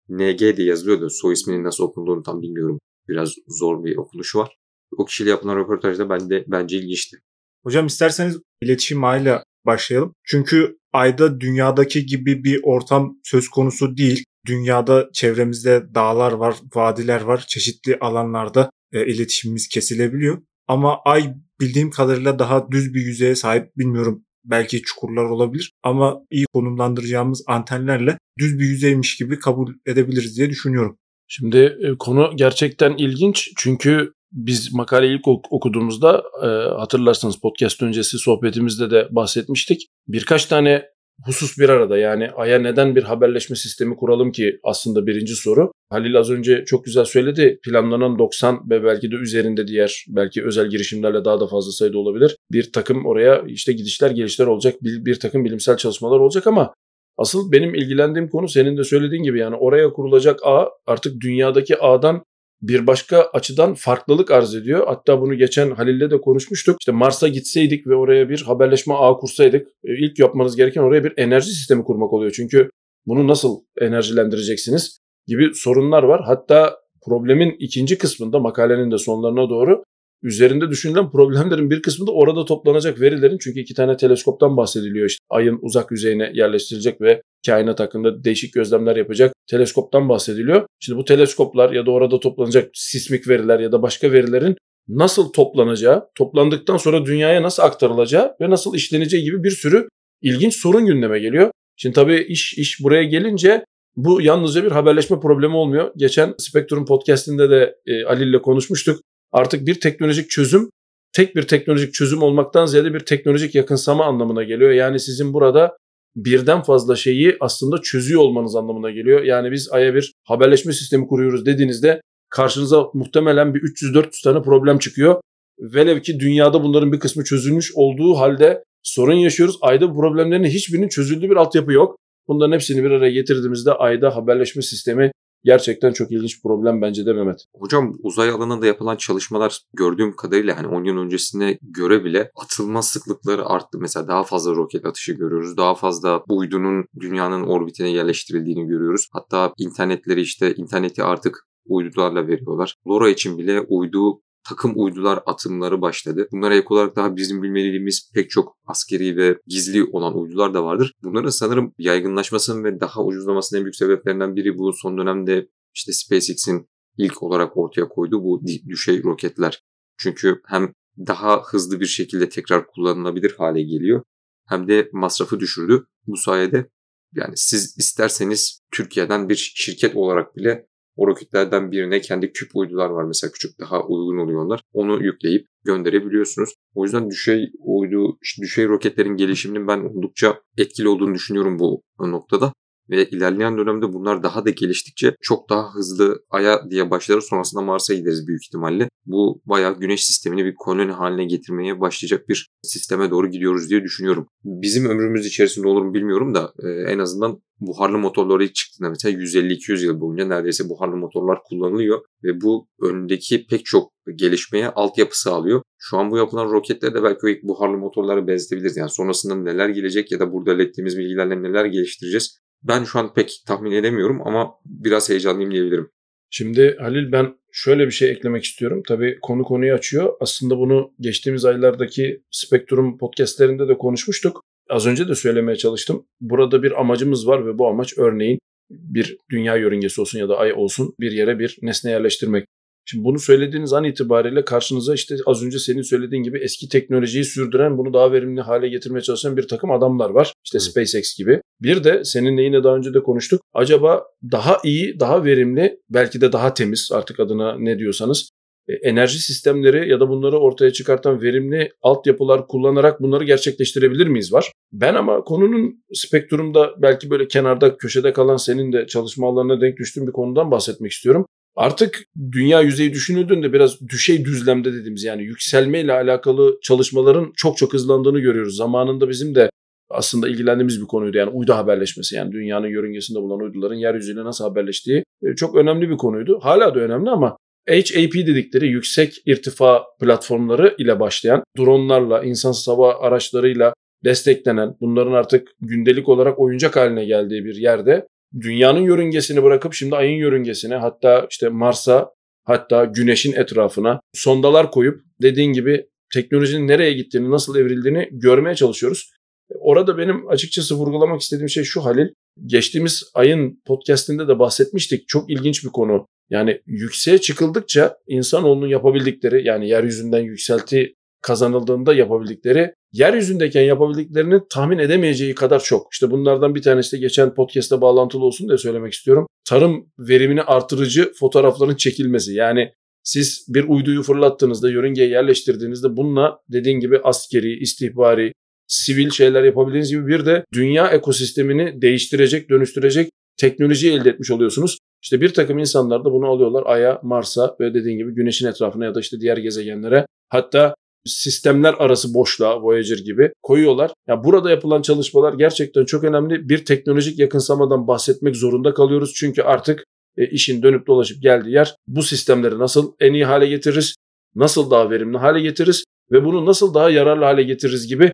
NG 0.08 0.56
diye 0.56 0.68
yazılıyordu. 0.68 1.10
Soy 1.10 1.32
isminin 1.32 1.64
nasıl 1.64 1.84
okunduğunu 1.84 2.22
tam 2.22 2.42
bilmiyorum. 2.42 2.78
Biraz 3.08 3.34
zor 3.48 3.84
bir 3.84 3.96
okunuşu 3.96 4.38
var. 4.38 4.56
O 4.98 5.04
kişiyle 5.04 5.30
yapılan 5.30 5.56
röportajda 5.56 6.10
ben 6.10 6.30
de, 6.30 6.44
bence 6.48 6.76
ilginçti. 6.76 7.16
Hocam 7.64 7.86
isterseniz 7.86 8.38
iletişim 8.62 9.04
ağıyla 9.04 9.44
başlayalım. 9.66 10.14
Çünkü 10.24 10.76
ayda 10.92 11.40
dünyadaki 11.40 12.06
gibi 12.06 12.44
bir 12.44 12.60
ortam 12.62 13.18
söz 13.24 13.48
konusu 13.48 13.96
değil. 13.96 14.24
Dünyada 14.46 15.08
çevremizde 15.12 15.94
dağlar 15.94 16.32
var, 16.32 16.54
vadiler 16.74 17.20
var. 17.20 17.44
Çeşitli 17.48 17.98
alanlarda 18.00 18.70
e, 18.92 19.06
iletişimimiz 19.06 19.68
kesilebiliyor. 19.68 20.42
Ama 20.68 20.98
ay 21.04 21.34
bildiğim 21.60 21.90
kadarıyla 21.90 22.38
daha 22.38 22.70
düz 22.70 22.94
bir 22.94 23.00
yüzeye 23.00 23.34
sahip 23.34 23.76
bilmiyorum. 23.76 24.24
Belki 24.44 24.82
çukurlar 24.82 25.24
olabilir 25.24 25.72
ama 25.82 26.20
iyi 26.30 26.46
konumlandıracağımız 26.52 27.44
antenlerle 27.46 28.18
düz 28.38 28.58
bir 28.58 28.64
yüzeymiş 28.64 29.16
gibi 29.16 29.38
kabul 29.38 29.74
edebiliriz 29.86 30.36
diye 30.36 30.50
düşünüyorum. 30.50 30.98
Şimdi 31.28 31.58
e, 31.58 31.98
konu 31.98 32.32
gerçekten 32.36 32.96
ilginç 32.96 33.50
çünkü 33.56 34.12
biz 34.32 34.74
makaleyi 34.74 35.18
ilk 35.18 35.28
okuduğumuzda 35.28 36.22
e, 36.42 36.46
hatırlarsanız 36.80 37.36
podcast 37.40 37.82
öncesi 37.82 38.18
sohbetimizde 38.18 38.90
de 38.90 39.08
bahsetmiştik. 39.10 39.88
Birkaç 40.08 40.46
tane 40.46 40.84
husus 41.26 41.58
bir 41.58 41.68
arada 41.68 41.98
yani 41.98 42.30
Ay'a 42.30 42.58
neden 42.58 42.96
bir 42.96 43.02
haberleşme 43.02 43.56
sistemi 43.56 43.96
kuralım 43.96 44.32
ki 44.32 44.60
aslında 44.64 45.06
birinci 45.06 45.34
soru. 45.34 45.72
Halil 45.90 46.18
az 46.18 46.30
önce 46.30 46.64
çok 46.64 46.84
güzel 46.84 47.04
söyledi. 47.04 47.58
Planlanan 47.64 48.18
90 48.18 48.70
ve 48.70 48.84
belki 48.84 49.10
de 49.10 49.14
üzerinde 49.14 49.68
diğer 49.68 50.04
belki 50.08 50.44
özel 50.44 50.66
girişimlerle 50.66 51.24
daha 51.24 51.40
da 51.40 51.46
fazla 51.46 51.72
sayıda 51.72 51.98
olabilir. 51.98 52.36
Bir 52.52 52.72
takım 52.72 53.06
oraya 53.06 53.42
işte 53.46 53.72
gidişler 53.72 54.10
gelişler 54.10 54.46
olacak. 54.46 54.74
Bir, 54.82 55.04
bir 55.04 55.20
takım 55.20 55.44
bilimsel 55.44 55.76
çalışmalar 55.76 56.20
olacak 56.20 56.46
ama 56.46 56.74
asıl 57.18 57.52
benim 57.52 57.74
ilgilendiğim 57.74 58.28
konu 58.28 58.48
senin 58.48 58.76
de 58.76 58.84
söylediğin 58.84 59.22
gibi 59.22 59.38
yani 59.38 59.56
oraya 59.56 59.92
kurulacak 59.92 60.40
ağ 60.44 60.68
artık 60.86 61.20
dünyadaki 61.20 61.78
ağdan 61.78 62.24
bir 62.62 62.86
başka 62.86 63.22
açıdan 63.22 63.74
farklılık 63.74 64.30
arz 64.30 64.54
ediyor. 64.54 64.86
Hatta 64.86 65.20
bunu 65.20 65.34
geçen 65.34 65.70
Halil'le 65.70 66.10
de 66.10 66.20
konuşmuştuk. 66.20 66.76
İşte 66.80 66.92
Mars'a 66.92 67.28
gitseydik 67.28 67.86
ve 67.86 67.94
oraya 67.94 68.28
bir 68.28 68.42
haberleşme 68.42 68.94
ağı 68.94 69.18
kursaydık 69.18 69.68
e, 69.84 69.98
ilk 69.98 70.18
yapmanız 70.18 70.56
gereken 70.56 70.82
oraya 70.82 71.04
bir 71.04 71.12
enerji 71.16 71.50
sistemi 71.50 71.84
kurmak 71.84 72.12
oluyor. 72.12 72.32
Çünkü 72.36 72.70
bunu 73.06 73.28
nasıl 73.28 73.60
enerjilendireceksiniz 73.80 74.98
gibi 75.26 75.54
sorunlar 75.54 76.02
var. 76.02 76.22
Hatta 76.26 76.76
problemin 77.06 77.56
ikinci 77.58 77.98
kısmında 77.98 78.38
makalenin 78.38 78.90
de 78.90 78.98
sonlarına 78.98 79.50
doğru 79.50 79.84
üzerinde 80.22 80.70
düşünülen 80.70 81.10
problemlerin 81.10 81.70
bir 81.70 81.82
kısmı 81.82 82.06
da 82.06 82.12
orada 82.12 82.44
toplanacak 82.44 83.00
verilerin 83.00 83.38
çünkü 83.38 83.60
iki 83.60 83.74
tane 83.74 83.96
teleskoptan 83.96 84.56
bahsediliyor 84.56 85.06
işte 85.06 85.24
ayın 85.30 85.58
uzak 85.62 85.90
yüzeyine 85.90 86.30
yerleştirilecek 86.34 87.00
ve 87.00 87.22
kainat 87.46 87.80
hakkında 87.80 88.24
değişik 88.24 88.54
gözlemler 88.54 88.96
yapacak 88.96 89.34
teleskoptan 89.50 90.08
bahsediliyor. 90.08 90.66
Şimdi 90.80 90.98
bu 90.98 91.04
teleskoplar 91.04 91.72
ya 91.72 91.86
da 91.86 91.90
orada 91.90 92.20
toplanacak 92.20 92.70
sismik 92.74 93.28
veriler 93.28 93.60
ya 93.60 93.72
da 93.72 93.82
başka 93.82 94.12
verilerin 94.12 94.56
nasıl 94.88 95.32
toplanacağı, 95.32 96.04
toplandıktan 96.14 96.76
sonra 96.76 97.06
dünyaya 97.06 97.42
nasıl 97.42 97.62
aktarılacağı 97.62 98.34
ve 98.40 98.50
nasıl 98.50 98.74
işleneceği 98.74 99.24
gibi 99.24 99.44
bir 99.44 99.50
sürü 99.50 99.88
ilginç 100.22 100.56
sorun 100.56 100.86
gündeme 100.86 101.18
geliyor. 101.18 101.50
Şimdi 101.76 101.94
tabii 101.94 102.26
iş 102.28 102.58
iş 102.58 102.78
buraya 102.82 103.04
gelince 103.04 103.64
bu 103.96 104.22
yalnızca 104.22 104.64
bir 104.64 104.70
haberleşme 104.70 105.20
problemi 105.20 105.56
olmuyor. 105.56 105.92
Geçen 105.96 106.34
Spektrum 106.38 106.86
podcastinde 106.86 107.50
de 107.50 107.74
e, 107.86 108.04
Ali 108.04 108.24
ile 108.24 108.42
konuşmuştuk. 108.42 109.00
Artık 109.32 109.66
bir 109.66 109.80
teknolojik 109.80 110.30
çözüm 110.30 110.70
tek 111.12 111.36
bir 111.36 111.42
teknolojik 111.42 111.94
çözüm 111.94 112.22
olmaktan 112.22 112.66
ziyade 112.66 112.94
bir 112.94 113.00
teknolojik 113.00 113.54
yakınsama 113.54 114.04
anlamına 114.04 114.42
geliyor. 114.42 114.70
Yani 114.70 115.00
sizin 115.00 115.32
burada 115.32 115.76
birden 116.16 116.62
fazla 116.62 116.96
şeyi 116.96 117.36
aslında 117.40 117.82
çözüyor 117.82 118.20
olmanız 118.20 118.56
anlamına 118.56 118.90
geliyor. 118.90 119.22
Yani 119.22 119.52
biz 119.52 119.68
Ay'a 119.72 119.94
bir 119.94 120.12
haberleşme 120.24 120.72
sistemi 120.72 121.06
kuruyoruz 121.06 121.46
dediğinizde 121.46 122.00
karşınıza 122.30 122.84
muhtemelen 122.94 123.54
bir 123.54 123.60
300-400 123.60 124.24
tane 124.24 124.42
problem 124.42 124.78
çıkıyor. 124.78 125.20
Velev 125.58 126.00
ki 126.00 126.20
dünyada 126.20 126.64
bunların 126.64 126.92
bir 126.92 127.00
kısmı 127.00 127.24
çözülmüş 127.24 127.72
olduğu 127.74 128.14
halde 128.14 128.64
sorun 128.82 129.14
yaşıyoruz. 129.14 129.58
Ayda 129.60 129.90
bu 129.90 130.00
problemlerin 130.00 130.44
hiçbirinin 130.44 130.88
çözüldüğü 130.88 131.30
bir 131.30 131.36
altyapı 131.36 131.72
yok. 131.72 131.96
Bunların 132.28 132.52
hepsini 132.52 132.84
bir 132.84 132.90
araya 132.90 133.12
getirdiğimizde 133.12 133.72
ayda 133.72 134.16
haberleşme 134.16 134.62
sistemi 134.62 135.12
gerçekten 135.44 135.92
çok 135.92 136.12
ilginç 136.12 136.42
problem 136.42 136.82
bence 136.82 137.06
de 137.06 137.12
Mehmet. 137.12 137.44
Hocam 137.54 137.96
uzay 138.02 138.30
alanında 138.30 138.66
yapılan 138.66 138.96
çalışmalar 138.96 139.60
gördüğüm 139.74 140.16
kadarıyla 140.16 140.58
hani 140.58 140.66
10 140.66 140.84
yıl 140.84 140.98
öncesine 140.98 141.58
göre 141.62 142.04
bile 142.04 142.30
atılma 142.36 142.82
sıklıkları 142.82 143.46
arttı. 143.46 143.78
Mesela 143.78 144.08
daha 144.08 144.24
fazla 144.24 144.54
roket 144.54 144.86
atışı 144.86 145.12
görüyoruz. 145.12 145.56
Daha 145.56 145.74
fazla 145.74 146.22
uydunun 146.28 146.84
dünyanın 147.00 147.42
orbitine 147.42 147.90
yerleştirildiğini 147.90 148.66
görüyoruz. 148.66 149.08
Hatta 149.12 149.52
internetleri 149.58 150.20
işte 150.20 150.54
interneti 150.54 151.04
artık 151.04 151.46
uydularla 151.66 152.28
veriyorlar. 152.28 152.76
LoRa 152.88 153.08
için 153.08 153.38
bile 153.38 153.60
uydu 153.60 154.20
takım 154.48 154.72
uydular 154.76 155.22
atımları 155.26 155.80
başladı. 155.80 156.28
Bunlara 156.32 156.54
ek 156.54 156.66
olarak 156.70 156.96
daha 156.96 157.16
bizim 157.16 157.42
bilmediğimiz 157.42 158.10
pek 158.14 158.30
çok 158.30 158.56
askeri 158.66 159.16
ve 159.16 159.38
gizli 159.46 159.84
olan 159.84 160.18
uydular 160.18 160.54
da 160.54 160.64
vardır. 160.64 160.94
Bunların 161.02 161.30
sanırım 161.30 161.74
yaygınlaşmasının 161.78 162.64
ve 162.64 162.80
daha 162.80 163.04
ucuzlamasının 163.04 163.60
en 163.60 163.64
büyük 163.64 163.76
sebeplerinden 163.76 164.36
biri 164.36 164.58
bu 164.58 164.72
son 164.72 164.98
dönemde 164.98 165.48
işte 165.74 165.92
SpaceX'in 165.92 166.68
ilk 166.98 167.22
olarak 167.22 167.56
ortaya 167.56 167.88
koyduğu 167.88 168.24
bu 168.24 168.42
düşey 168.68 169.02
roketler. 169.02 169.62
Çünkü 169.98 170.40
hem 170.46 170.72
daha 170.98 171.42
hızlı 171.42 171.80
bir 171.80 171.86
şekilde 171.86 172.28
tekrar 172.28 172.66
kullanılabilir 172.66 173.34
hale 173.38 173.62
geliyor 173.62 174.02
hem 174.48 174.68
de 174.68 174.88
masrafı 174.92 175.40
düşürdü. 175.40 175.86
Bu 176.06 176.16
sayede 176.16 176.68
yani 177.14 177.32
siz 177.36 177.78
isterseniz 177.78 178.60
Türkiye'den 178.70 179.28
bir 179.28 179.52
şirket 179.54 179.96
olarak 179.96 180.36
bile 180.36 180.66
o 180.96 181.06
roketlerden 181.06 181.72
birine 181.72 182.00
kendi 182.00 182.32
küp 182.32 182.56
uydular 182.56 182.90
var 182.90 183.04
mesela 183.04 183.30
küçük 183.32 183.60
daha 183.60 183.82
uygun 183.82 184.18
oluyor 184.18 184.44
onlar. 184.44 184.60
Onu 184.72 185.04
yükleyip 185.04 185.46
gönderebiliyorsunuz. 185.64 186.54
O 186.74 186.84
yüzden 186.84 187.10
düşey 187.10 187.52
uydu, 187.58 188.18
düşey 188.42 188.68
roketlerin 188.68 189.16
gelişiminin 189.16 189.68
ben 189.68 189.78
oldukça 189.78 190.40
etkili 190.58 190.88
olduğunu 190.88 191.14
düşünüyorum 191.14 191.58
bu 191.58 191.82
noktada. 191.98 192.52
Ve 192.90 193.08
ilerleyen 193.08 193.58
dönemde 193.58 193.92
bunlar 193.92 194.22
daha 194.22 194.44
da 194.44 194.50
geliştikçe 194.50 195.16
çok 195.20 195.50
daha 195.50 195.74
hızlı 195.74 196.24
Ay'a 196.30 196.70
diye 196.70 196.90
başlarız. 196.90 197.24
Sonrasında 197.24 197.62
Mars'a 197.62 197.94
gideriz 197.94 198.26
büyük 198.26 198.44
ihtimalle. 198.46 198.88
Bu 199.06 199.42
bayağı 199.44 199.78
güneş 199.78 200.04
sistemini 200.04 200.44
bir 200.44 200.54
koloni 200.54 200.92
haline 200.92 201.24
getirmeye 201.24 201.80
başlayacak 201.80 202.28
bir 202.28 202.50
sisteme 202.62 203.10
doğru 203.10 203.30
gidiyoruz 203.30 203.70
diye 203.70 203.82
düşünüyorum. 203.82 204.26
Bizim 204.44 204.86
ömrümüz 204.86 205.26
içerisinde 205.26 205.68
olur 205.68 205.82
mu 205.82 205.94
bilmiyorum 205.94 206.34
da 206.34 206.52
e, 206.62 206.68
en 206.92 206.98
azından 206.98 207.42
buharlı 207.60 207.98
motorları 207.98 208.44
ilk 208.44 208.54
çıktığında 208.54 208.88
mesela 208.88 209.18
150-200 209.18 209.84
yıl 209.84 210.00
boyunca 210.00 210.26
neredeyse 210.26 210.68
buharlı 210.68 210.96
motorlar 210.96 211.38
kullanılıyor 211.44 212.00
ve 212.24 212.40
bu 212.40 212.68
önündeki 212.82 213.46
pek 213.46 213.64
çok 213.64 213.92
gelişmeye 214.14 214.68
altyapı 214.68 215.20
sağlıyor. 215.20 215.62
Şu 215.78 215.98
an 215.98 216.10
bu 216.10 216.16
yapılan 216.16 216.50
roketlerde 216.50 216.94
de 216.94 217.02
belki 217.02 217.30
ilk 217.30 217.42
buharlı 217.42 217.78
motorları 217.78 218.26
benzetebiliriz. 218.26 218.76
Yani 218.76 218.90
sonrasında 218.90 219.34
neler 219.34 219.68
gelecek 219.68 220.12
ya 220.12 220.20
da 220.20 220.32
burada 220.32 220.54
ilettiğimiz 220.54 220.98
bilgilerle 220.98 221.42
neler 221.42 221.64
geliştireceğiz 221.64 222.41
ben 222.62 222.84
şu 222.84 222.98
an 222.98 223.14
pek 223.14 223.42
tahmin 223.46 223.72
edemiyorum 223.72 224.22
ama 224.26 224.54
biraz 224.64 225.10
heyecanlıyım 225.10 225.52
diyebilirim. 225.52 225.90
Şimdi 226.30 226.76
Halil 226.80 227.12
ben 227.12 227.34
şöyle 227.52 227.86
bir 227.86 227.90
şey 227.90 228.10
eklemek 228.10 228.44
istiyorum. 228.44 228.82
Tabii 228.88 229.18
konu 229.22 229.42
konuyu 229.42 229.74
açıyor. 229.74 230.12
Aslında 230.20 230.58
bunu 230.58 230.92
geçtiğimiz 231.00 231.44
aylardaki 231.44 232.22
Spektrum 232.30 232.98
podcastlerinde 232.98 233.68
de 233.68 233.78
konuşmuştuk. 233.78 234.44
Az 234.70 234.86
önce 234.86 235.08
de 235.08 235.14
söylemeye 235.14 235.56
çalıştım. 235.56 236.06
Burada 236.20 236.62
bir 236.62 236.80
amacımız 236.80 237.26
var 237.26 237.46
ve 237.46 237.58
bu 237.58 237.68
amaç 237.68 237.98
örneğin 237.98 238.38
bir 238.70 239.16
dünya 239.30 239.56
yörüngesi 239.56 240.00
olsun 240.00 240.18
ya 240.18 240.28
da 240.28 240.38
ay 240.38 240.52
olsun 240.52 240.94
bir 241.00 241.12
yere 241.12 241.38
bir 241.38 241.58
nesne 241.62 241.90
yerleştirmek. 241.90 242.46
Şimdi 242.84 243.04
bunu 243.04 243.18
söylediğiniz 243.18 243.72
an 243.72 243.84
itibariyle 243.84 244.44
karşınıza 244.44 244.94
işte 244.94 245.16
az 245.26 245.44
önce 245.44 245.58
senin 245.58 245.82
söylediğin 245.82 246.22
gibi 246.22 246.38
eski 246.38 246.68
teknolojiyi 246.68 247.24
sürdüren, 247.24 247.78
bunu 247.78 247.94
daha 247.94 248.12
verimli 248.12 248.40
hale 248.40 248.68
getirmeye 248.68 249.02
çalışan 249.02 249.36
bir 249.36 249.48
takım 249.48 249.70
adamlar 249.70 250.10
var. 250.10 250.32
İşte 250.44 250.58
SpaceX 250.58 251.18
gibi. 251.18 251.40
Bir 251.60 251.84
de 251.84 252.04
seninle 252.04 252.42
yine 252.42 252.64
daha 252.64 252.76
önce 252.76 252.94
de 252.94 253.02
konuştuk. 253.02 253.40
Acaba 253.54 254.04
daha 254.32 254.58
iyi, 254.64 255.00
daha 255.00 255.24
verimli, 255.24 255.78
belki 255.90 256.20
de 256.20 256.32
daha 256.32 256.54
temiz 256.54 256.90
artık 256.92 257.20
adına 257.20 257.58
ne 257.58 257.78
diyorsanız 257.78 258.30
e, 258.68 258.72
enerji 258.88 259.18
sistemleri 259.18 259.90
ya 259.90 260.00
da 260.00 260.08
bunları 260.08 260.38
ortaya 260.38 260.72
çıkartan 260.72 261.22
verimli 261.22 261.72
altyapılar 261.82 262.46
kullanarak 262.46 263.00
bunları 263.00 263.24
gerçekleştirebilir 263.24 264.06
miyiz 264.06 264.32
var. 264.32 264.52
Ben 264.72 264.94
ama 264.94 265.24
konunun 265.24 265.84
spektrumda 265.94 266.70
belki 266.82 267.10
böyle 267.10 267.28
kenarda 267.28 267.76
köşede 267.76 268.12
kalan 268.12 268.36
senin 268.36 268.72
de 268.72 268.86
çalışma 268.86 269.28
alanına 269.28 269.60
denk 269.60 269.76
düştüğün 269.76 270.06
bir 270.06 270.12
konudan 270.12 270.50
bahsetmek 270.50 270.92
istiyorum. 270.92 271.26
Artık 271.56 272.04
dünya 272.32 272.60
yüzeyi 272.60 272.92
düşünüldüğünde 272.92 273.52
biraz 273.52 273.80
düşey 273.88 274.24
düzlemde 274.24 274.72
dediğimiz 274.72 275.04
yani 275.04 275.22
yükselmeyle 275.22 275.92
alakalı 275.92 276.58
çalışmaların 276.62 277.32
çok 277.36 277.56
çok 277.56 277.72
hızlandığını 277.72 278.20
görüyoruz. 278.20 278.56
Zamanında 278.56 279.08
bizim 279.08 279.34
de 279.34 279.50
aslında 279.90 280.28
ilgilendiğimiz 280.28 280.80
bir 280.80 280.86
konuydu. 280.86 281.16
Yani 281.16 281.30
uydu 281.30 281.52
haberleşmesi 281.52 282.16
yani 282.16 282.32
dünyanın 282.32 282.66
yörüngesinde 282.66 283.18
bulunan 283.18 283.44
uyduların 283.44 283.74
yeryüzüyle 283.74 284.24
nasıl 284.24 284.44
haberleştiği 284.44 285.04
e, 285.22 285.34
çok 285.36 285.56
önemli 285.56 285.90
bir 285.90 285.96
konuydu. 285.96 286.38
Hala 286.42 286.74
da 286.74 286.80
önemli 286.80 287.10
ama 287.10 287.36
HAP 287.68 288.14
dedikleri 288.14 288.68
yüksek 288.68 289.22
irtifa 289.26 289.82
platformları 290.00 290.74
ile 290.78 291.00
başlayan 291.00 291.44
dronlarla, 291.58 292.24
insansız 292.24 292.68
hava 292.68 292.94
araçlarıyla 293.00 293.74
desteklenen, 294.04 294.74
bunların 294.80 295.12
artık 295.12 295.48
gündelik 295.60 296.08
olarak 296.08 296.38
oyuncak 296.38 296.76
haline 296.76 297.04
geldiği 297.04 297.44
bir 297.44 297.56
yerde 297.56 298.06
dünyanın 298.40 298.80
yörüngesini 298.80 299.42
bırakıp 299.42 299.74
şimdi 299.74 299.96
ayın 299.96 300.16
yörüngesine 300.16 300.74
hatta 300.74 301.26
işte 301.30 301.48
Mars'a 301.48 302.10
hatta 302.44 302.84
güneşin 302.84 303.32
etrafına 303.32 304.00
sondalar 304.14 304.70
koyup 304.70 305.02
dediğin 305.22 305.52
gibi 305.52 305.86
teknolojinin 306.14 306.68
nereye 306.68 306.92
gittiğini, 306.92 307.30
nasıl 307.30 307.56
evrildiğini 307.56 308.08
görmeye 308.12 308.54
çalışıyoruz. 308.54 309.12
Orada 309.60 309.98
benim 309.98 310.28
açıkçası 310.28 310.74
vurgulamak 310.74 311.20
istediğim 311.20 311.48
şey 311.48 311.64
şu 311.64 311.84
Halil. 311.84 312.08
Geçtiğimiz 312.46 313.10
ayın 313.14 313.60
podcastinde 313.66 314.28
de 314.28 314.38
bahsetmiştik. 314.38 315.08
Çok 315.08 315.30
ilginç 315.30 315.64
bir 315.64 315.68
konu. 315.68 316.06
Yani 316.30 316.60
yükseğe 316.66 317.18
çıkıldıkça 317.18 317.96
insanoğlunun 318.06 318.68
yapabildikleri 318.68 319.46
yani 319.46 319.68
yeryüzünden 319.68 320.20
yükselti 320.20 320.94
kazanıldığında 321.22 321.94
yapabildikleri 321.94 322.74
yeryüzündeyken 322.92 323.62
yapabildiklerini 323.62 324.40
tahmin 324.50 324.78
edemeyeceği 324.78 325.34
kadar 325.34 325.60
çok. 325.60 325.86
İşte 325.92 326.10
bunlardan 326.10 326.54
bir 326.54 326.62
tanesi 326.62 326.96
de 326.96 327.00
geçen 327.00 327.34
podcast'te 327.34 327.80
bağlantılı 327.80 328.24
olsun 328.24 328.48
diye 328.48 328.58
söylemek 328.58 328.92
istiyorum. 328.92 329.26
Tarım 329.48 329.86
verimini 329.98 330.42
artırıcı 330.42 331.12
fotoğrafların 331.20 331.76
çekilmesi. 331.76 332.34
Yani 332.34 332.72
siz 333.04 333.46
bir 333.48 333.64
uyduyu 333.68 334.02
fırlattığınızda, 334.02 334.70
yörüngeye 334.70 335.08
yerleştirdiğinizde 335.08 335.96
bununla 335.96 336.38
dediğin 336.52 336.80
gibi 336.80 337.00
askeri, 337.04 337.58
istihbari, 337.58 338.32
sivil 338.66 339.10
şeyler 339.10 339.42
yapabildiğiniz 339.42 339.90
gibi 339.90 340.06
bir 340.06 340.26
de 340.26 340.44
dünya 340.54 340.88
ekosistemini 340.88 341.82
değiştirecek, 341.82 342.50
dönüştürecek 342.50 343.10
teknoloji 343.36 343.92
elde 343.92 344.10
etmiş 344.10 344.30
oluyorsunuz. 344.30 344.78
İşte 345.02 345.20
bir 345.20 345.34
takım 345.34 345.58
insanlar 345.58 346.04
da 346.04 346.12
bunu 346.12 346.26
alıyorlar 346.26 346.62
Ay'a, 346.66 347.00
Mars'a 347.02 347.56
ve 347.60 347.74
dediğin 347.74 347.98
gibi 347.98 348.14
Güneş'in 348.14 348.46
etrafına 348.46 348.84
ya 348.84 348.94
da 348.94 349.00
işte 349.00 349.20
diğer 349.20 349.36
gezegenlere. 349.36 350.06
Hatta 350.28 350.74
sistemler 351.04 351.74
arası 351.78 352.14
boşluğa 352.14 352.62
Voyager 352.62 352.98
gibi 352.98 353.32
koyuyorlar. 353.42 353.88
Ya 353.88 353.94
yani 354.08 354.24
burada 354.24 354.50
yapılan 354.50 354.82
çalışmalar 354.82 355.32
gerçekten 355.32 355.84
çok 355.84 356.04
önemli. 356.04 356.48
Bir 356.48 356.64
teknolojik 356.64 357.18
yakınsamadan 357.18 357.88
bahsetmek 357.88 358.36
zorunda 358.36 358.74
kalıyoruz. 358.74 359.12
Çünkü 359.14 359.42
artık 359.42 359.84
e, 360.16 360.26
işin 360.26 360.62
dönüp 360.62 360.86
dolaşıp 360.86 361.22
geldiği 361.22 361.50
yer 361.50 361.74
bu 361.86 362.02
sistemleri 362.02 362.58
nasıl 362.58 362.92
en 363.00 363.12
iyi 363.12 363.24
hale 363.24 363.46
getiririz, 363.46 363.94
nasıl 364.34 364.70
daha 364.70 364.90
verimli 364.90 365.18
hale 365.18 365.40
getiririz 365.40 365.84
ve 366.12 366.24
bunu 366.24 366.46
nasıl 366.46 366.74
daha 366.74 366.90
yararlı 366.90 367.24
hale 367.24 367.42
getiririz 367.42 367.86
gibi 367.86 368.12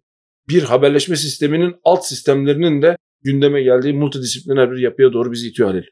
bir 0.49 0.62
haberleşme 0.62 1.16
sisteminin 1.16 1.75
alt 1.85 2.07
sistemlerinin 2.07 2.83
de 2.83 2.97
gündeme 3.23 3.62
geldiği 3.62 3.92
multidisipliner 3.92 4.71
bir 4.71 4.78
yapıya 4.78 5.12
doğru 5.12 5.33
bizi 5.33 5.49
itiyor 5.49 5.68
Halil. 5.68 5.85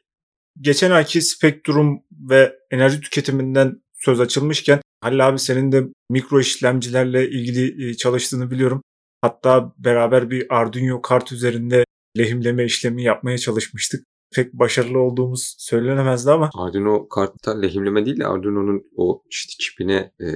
Geçen 0.61 0.91
ayki 0.91 1.21
spektrum 1.21 1.99
ve 2.29 2.55
enerji 2.71 3.01
tüketiminden 3.01 3.81
söz 4.07 4.19
açılmışken 4.19 4.81
Halil 5.01 5.27
abi 5.27 5.39
senin 5.39 5.71
de 5.71 5.83
mikro 6.09 6.39
işlemcilerle 6.39 7.29
ilgili 7.29 7.89
e, 7.89 7.93
çalıştığını 7.93 8.51
biliyorum. 8.51 8.83
Hatta 9.21 9.73
beraber 9.77 10.29
bir 10.29 10.55
Arduino 10.55 11.01
kart 11.01 11.31
üzerinde 11.31 11.85
lehimleme 12.17 12.65
işlemi 12.65 13.03
yapmaya 13.03 13.37
çalışmıştık. 13.37 14.05
Pek 14.35 14.53
başarılı 14.53 14.99
olduğumuz 14.99 15.55
söylenemezdi 15.57 16.31
ama. 16.31 16.49
Arduino 16.53 17.07
kartta 17.07 17.59
lehimleme 17.59 18.05
değil 18.05 18.19
de 18.19 18.27
Arduino'nun 18.27 18.83
o 18.95 19.23
işte 19.29 19.53
çipine 19.59 20.11
e, 20.19 20.27